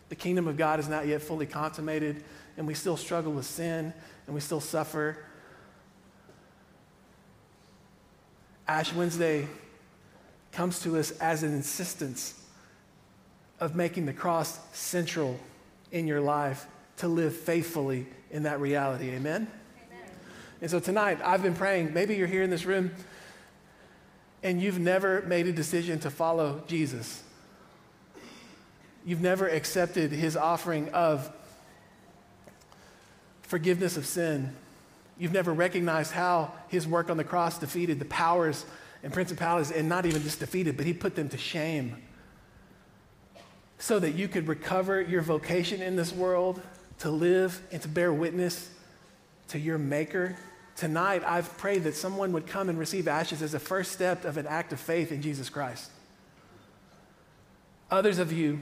the 0.09 0.16
kingdom 0.16 0.48
of 0.48 0.57
God 0.57 0.81
is 0.81 0.88
not 0.88 1.07
yet 1.07 1.22
fully 1.22 1.46
consummated, 1.46 2.24
and 2.57 2.66
we 2.66 2.74
still 2.74 2.96
struggle 2.96 3.33
with 3.33 3.46
sin, 3.46 3.92
and 4.27 4.35
we 4.35 4.40
still 4.40 4.61
suffer. 4.61 5.18
Ash 8.69 8.93
Wednesday 8.93 9.49
comes 10.53 10.81
to 10.81 10.99
us 10.99 11.11
as 11.13 11.43
an 11.43 11.53
insistence 11.53 12.41
of 13.61 13.75
making 13.75 14.07
the 14.07 14.13
cross 14.13 14.59
central 14.73 15.39
in 15.91 16.07
your 16.07 16.21
life 16.21 16.67
to 16.99 17.09
live 17.09 17.35
faithfully 17.35 18.07
in 18.31 18.45
that 18.45 18.61
reality. 18.61 19.11
Amen? 19.11 19.49
Amen? 19.89 20.11
And 20.61 20.71
so 20.71 20.79
tonight, 20.79 21.19
I've 21.25 21.43
been 21.43 21.55
praying. 21.55 21.95
Maybe 21.95 22.17
you're 22.17 22.27
here 22.27 22.43
in 22.43 22.51
this 22.51 22.67
room 22.67 22.93
and 24.43 24.63
you've 24.63 24.79
never 24.79 25.23
made 25.23 25.47
a 25.47 25.53
decision 25.53 25.99
to 26.01 26.11
follow 26.11 26.63
Jesus 26.69 27.25
you've 29.09 29.23
never 29.23 29.49
accepted 29.49 30.13
his 30.13 30.37
offering 30.37 30.91
of 30.91 31.33
forgiveness 33.41 33.97
of 33.97 34.05
sin, 34.05 34.55
you've 35.19 35.33
never 35.33 35.53
recognized 35.53 36.13
how 36.13 36.53
his 36.69 36.87
work 36.87 37.11
on 37.11 37.17
the 37.17 37.25
cross 37.25 37.59
defeated 37.59 37.99
the 37.99 38.05
powers 38.05 38.65
and 39.03 39.13
principalities, 39.13 39.71
and 39.71 39.89
not 39.89 40.07
even 40.07 40.23
just 40.23 40.41
defeated, 40.41 40.77
but 40.77 40.85
he 40.85 40.93
put 40.93 41.15
them 41.15 41.29
to 41.29 41.39
shame 41.39 41.97
so 43.79 43.99
that 44.01 44.11
you 44.11 44.27
could 44.27 44.49
recover 44.49 45.01
your 45.01 45.23
vocation 45.23 45.81
in 45.81 45.95
this 45.95 46.13
world 46.13 46.61
to 46.99 47.11
live 47.11 47.63
and 47.71 47.81
to 47.81 47.89
bear 47.89 48.13
witness 48.13 48.71
to 49.49 49.59
your 49.59 49.79
Maker. 49.79 50.37
Tonight, 50.75 51.23
I've 51.25 51.57
prayed 51.59 51.85
that 51.85 51.95
someone 51.95 52.33
would 52.33 52.47
come 52.47 52.69
and 52.69 52.79
receive 52.79 53.07
ashes 53.07 53.41
as 53.41 53.55
a 53.55 53.61
first 53.61 53.93
step 53.93 54.25
of 54.25 54.37
an 54.37 54.47
act 54.47 54.73
of 54.73 54.81
faith 54.81 55.13
in 55.13 55.23
Jesus 55.23 55.49
Christ. 55.49 55.91
Others 57.91 58.19
of 58.19 58.33
you, 58.33 58.59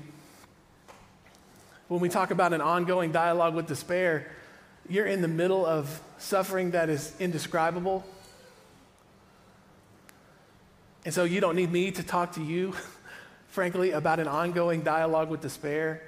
when 1.88 2.00
we 2.00 2.08
talk 2.08 2.30
about 2.30 2.52
an 2.52 2.60
ongoing 2.60 3.10
dialogue 3.10 3.54
with 3.54 3.66
despair, 3.66 4.30
you're 4.88 5.06
in 5.06 5.22
the 5.22 5.28
middle 5.28 5.64
of 5.66 6.00
suffering 6.18 6.72
that 6.72 6.88
is 6.88 7.12
indescribable. 7.18 8.04
And 11.04 11.14
so 11.14 11.24
you 11.24 11.40
don't 11.40 11.56
need 11.56 11.70
me 11.70 11.90
to 11.92 12.02
talk 12.02 12.32
to 12.32 12.42
you, 12.42 12.74
frankly, 13.48 13.92
about 13.92 14.20
an 14.20 14.28
ongoing 14.28 14.82
dialogue 14.82 15.30
with 15.30 15.40
despair 15.40 16.02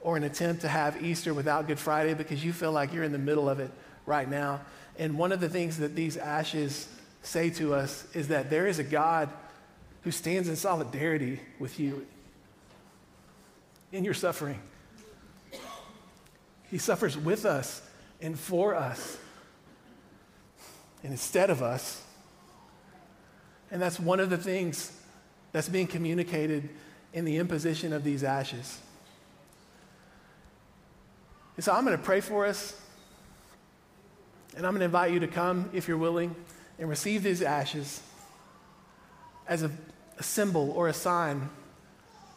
or 0.00 0.16
an 0.16 0.24
attempt 0.24 0.62
to 0.62 0.68
have 0.68 1.02
Easter 1.02 1.34
without 1.34 1.66
Good 1.66 1.78
Friday 1.78 2.14
because 2.14 2.44
you 2.44 2.52
feel 2.52 2.72
like 2.72 2.92
you're 2.92 3.04
in 3.04 3.12
the 3.12 3.18
middle 3.18 3.48
of 3.48 3.60
it 3.60 3.70
right 4.06 4.28
now. 4.28 4.60
And 4.98 5.18
one 5.18 5.32
of 5.32 5.40
the 5.40 5.48
things 5.48 5.78
that 5.78 5.94
these 5.94 6.16
ashes 6.16 6.88
say 7.22 7.50
to 7.50 7.74
us 7.74 8.06
is 8.14 8.28
that 8.28 8.50
there 8.50 8.66
is 8.66 8.78
a 8.78 8.84
God 8.84 9.28
who 10.02 10.10
stands 10.10 10.48
in 10.48 10.56
solidarity 10.56 11.40
with 11.58 11.78
you 11.78 12.06
in 13.92 14.04
your 14.04 14.14
suffering. 14.14 14.60
He 16.70 16.78
suffers 16.78 17.16
with 17.16 17.44
us 17.44 17.82
and 18.20 18.38
for 18.38 18.74
us 18.74 19.18
and 21.02 21.12
instead 21.12 21.50
of 21.50 21.62
us. 21.62 22.02
And 23.70 23.80
that's 23.80 24.00
one 24.00 24.20
of 24.20 24.30
the 24.30 24.38
things 24.38 24.92
that's 25.52 25.68
being 25.68 25.86
communicated 25.86 26.68
in 27.12 27.24
the 27.24 27.36
imposition 27.36 27.92
of 27.92 28.04
these 28.04 28.24
ashes. 28.24 28.78
And 31.56 31.64
so 31.64 31.72
I'm 31.72 31.84
going 31.84 31.96
to 31.96 32.02
pray 32.02 32.20
for 32.20 32.46
us, 32.46 32.80
and 34.56 34.64
I'm 34.64 34.72
going 34.72 34.80
to 34.80 34.86
invite 34.86 35.12
you 35.12 35.20
to 35.20 35.26
come, 35.26 35.70
if 35.72 35.88
you're 35.88 35.96
willing, 35.96 36.34
and 36.78 36.88
receive 36.88 37.22
these 37.22 37.42
ashes 37.42 38.00
as 39.48 39.62
a, 39.62 39.70
a 40.18 40.22
symbol 40.22 40.70
or 40.72 40.88
a 40.88 40.92
sign 40.92 41.48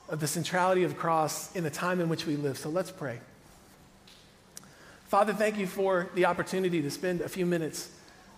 of 0.10 0.20
the 0.20 0.28
centrality 0.28 0.84
of 0.84 0.92
the 0.92 0.98
cross 0.98 1.56
in 1.56 1.64
the 1.64 1.70
time 1.70 2.02
in 2.02 2.10
which 2.10 2.26
we 2.26 2.36
live. 2.36 2.58
So 2.58 2.70
let's 2.70 2.92
pray. 2.92 3.20
Father, 5.12 5.34
thank 5.34 5.58
you 5.58 5.68
for 5.68 6.10
the 6.16 6.24
opportunity 6.24 6.82
to 6.82 6.90
spend 6.90 7.20
a 7.20 7.28
few 7.28 7.46
minutes 7.46 7.90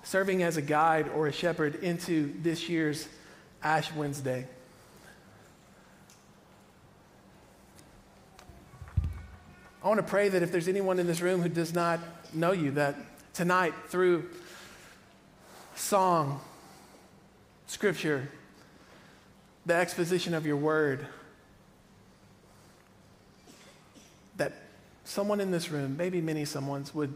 serving 0.01 0.41
as 0.41 0.57
a 0.57 0.62
guide 0.63 1.07
or 1.09 1.27
a 1.27 1.31
shepherd 1.31 1.75
into 1.83 2.33
this 2.41 2.67
year's 2.67 3.07
Ash 3.62 3.93
Wednesday. 3.93 4.47
I 9.83 9.88
want 9.88 9.99
to 9.99 10.03
pray 10.03 10.29
that 10.29 10.41
if 10.41 10.51
there's 10.51 10.67
anyone 10.67 10.97
in 10.97 11.05
this 11.05 11.21
room 11.21 11.43
who 11.43 11.47
does 11.47 11.75
not 11.75 11.99
know 12.33 12.53
you, 12.53 12.71
that 12.71 12.95
tonight, 13.36 13.75
through 13.89 14.31
song, 15.75 16.41
scripture, 17.67 18.29
the 19.67 19.75
exposition 19.75 20.33
of 20.33 20.47
your 20.47 20.57
word, 20.57 21.05
that 24.38 24.53
someone 25.03 25.39
in 25.39 25.51
this 25.51 25.69
room, 25.69 25.97
maybe 25.97 26.21
many 26.21 26.45
someone's, 26.45 26.93
would 26.93 27.13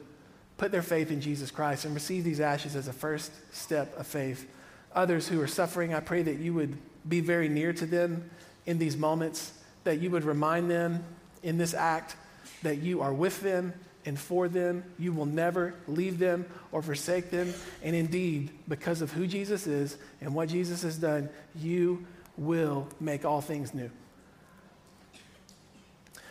put 0.58 0.72
their 0.72 0.82
faith 0.82 1.12
in 1.12 1.22
Jesus 1.22 1.52
Christ 1.52 1.86
and 1.86 1.94
receive 1.94 2.24
these 2.24 2.40
ashes 2.40 2.76
as 2.76 2.88
a 2.88 2.94
first 2.94 3.32
step 3.54 3.98
of 3.98 4.08
faith. 4.08 4.50
Others 4.94 5.28
who 5.28 5.42
are 5.42 5.48
suffering, 5.48 5.94
I 5.94 6.00
pray 6.00 6.24
that 6.24 6.38
you 6.38 6.54
would 6.54 6.78
be 7.08 7.20
very 7.20 7.48
near 7.48 7.74
to 7.74 7.86
them 7.86 8.30
in 8.66 8.80
these 8.80 8.98
moments, 8.98 9.54
that 9.84 10.00
you 10.00 10.10
would 10.12 10.24
remind 10.24 10.70
them 10.70 11.04
in 11.44 11.58
this 11.58 11.74
act 11.74 12.16
that 12.64 12.78
you 12.78 13.02
are 13.02 13.14
with 13.14 13.42
them 13.42 13.74
and 14.06 14.20
for 14.20 14.48
them. 14.48 14.84
You 14.98 15.14
will 15.14 15.26
never 15.26 15.76
leave 15.88 16.18
them 16.20 16.46
or 16.72 16.82
forsake 16.82 17.30
them. 17.30 17.54
And 17.84 17.96
indeed, 17.96 18.52
because 18.68 19.02
of 19.02 19.12
who 19.12 19.28
Jesus 19.28 19.68
is 19.68 19.98
and 20.22 20.34
what 20.34 20.50
Jesus 20.50 20.82
has 20.82 20.98
done, 20.98 21.30
you 21.56 22.06
will 22.36 22.88
make 23.00 23.26
all 23.26 23.42
things 23.42 23.74
new. 23.74 23.92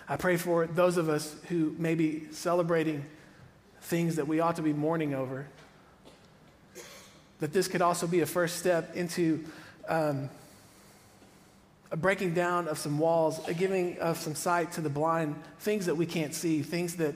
I 0.09 0.17
pray 0.17 0.37
for 0.37 0.67
those 0.67 0.97
of 0.99 1.09
us 1.09 1.35
who 1.49 1.75
may 1.79 1.97
be 1.97 2.29
celebrating 2.31 3.05
things 3.83 4.17
that 4.17 4.29
we 4.29 4.41
ought 4.41 4.57
to 4.57 4.63
be 4.63 4.73
mourning 4.73 5.15
over, 5.15 5.47
that 7.41 7.53
this 7.53 7.67
could 7.67 7.83
also 7.83 8.07
be 8.07 8.21
a 8.21 8.27
first 8.27 8.57
step 8.57 8.95
into 8.95 9.45
um, 9.89 10.31
a 11.91 11.97
breaking 11.97 12.35
down 12.35 12.69
of 12.69 12.79
some 12.79 12.99
walls, 12.99 13.47
a 13.49 13.55
giving 13.55 13.99
of 13.99 14.17
some 14.17 14.35
sight 14.35 14.73
to 14.73 14.81
the 14.81 14.89
blind, 14.89 15.35
things 15.61 15.87
that 15.87 15.97
we 15.97 16.07
can't 16.07 16.35
see, 16.35 16.63
things 16.63 16.97
that, 16.97 17.15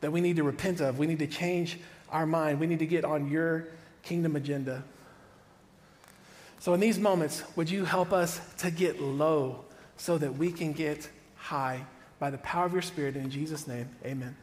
that 0.00 0.12
we 0.12 0.20
need 0.20 0.36
to 0.36 0.42
repent 0.42 0.80
of. 0.80 0.98
We 0.98 1.06
need 1.06 1.18
to 1.20 1.26
change 1.26 1.78
our 2.10 2.26
mind. 2.26 2.60
We 2.60 2.66
need 2.66 2.78
to 2.80 2.86
get 2.86 3.04
on 3.04 3.30
your 3.30 3.66
kingdom 4.02 4.36
agenda. 4.36 4.82
So, 6.58 6.72
in 6.72 6.80
these 6.80 6.98
moments, 6.98 7.42
would 7.56 7.68
you 7.68 7.84
help 7.84 8.12
us 8.12 8.40
to 8.58 8.70
get 8.70 9.00
low 9.00 9.64
so 9.96 10.16
that 10.16 10.36
we 10.36 10.50
can 10.50 10.72
get 10.72 11.08
high 11.44 11.84
by 12.18 12.30
the 12.30 12.38
power 12.38 12.64
of 12.64 12.72
your 12.72 12.82
Spirit. 12.82 13.16
In 13.16 13.30
Jesus' 13.30 13.68
name, 13.68 13.88
amen. 14.04 14.34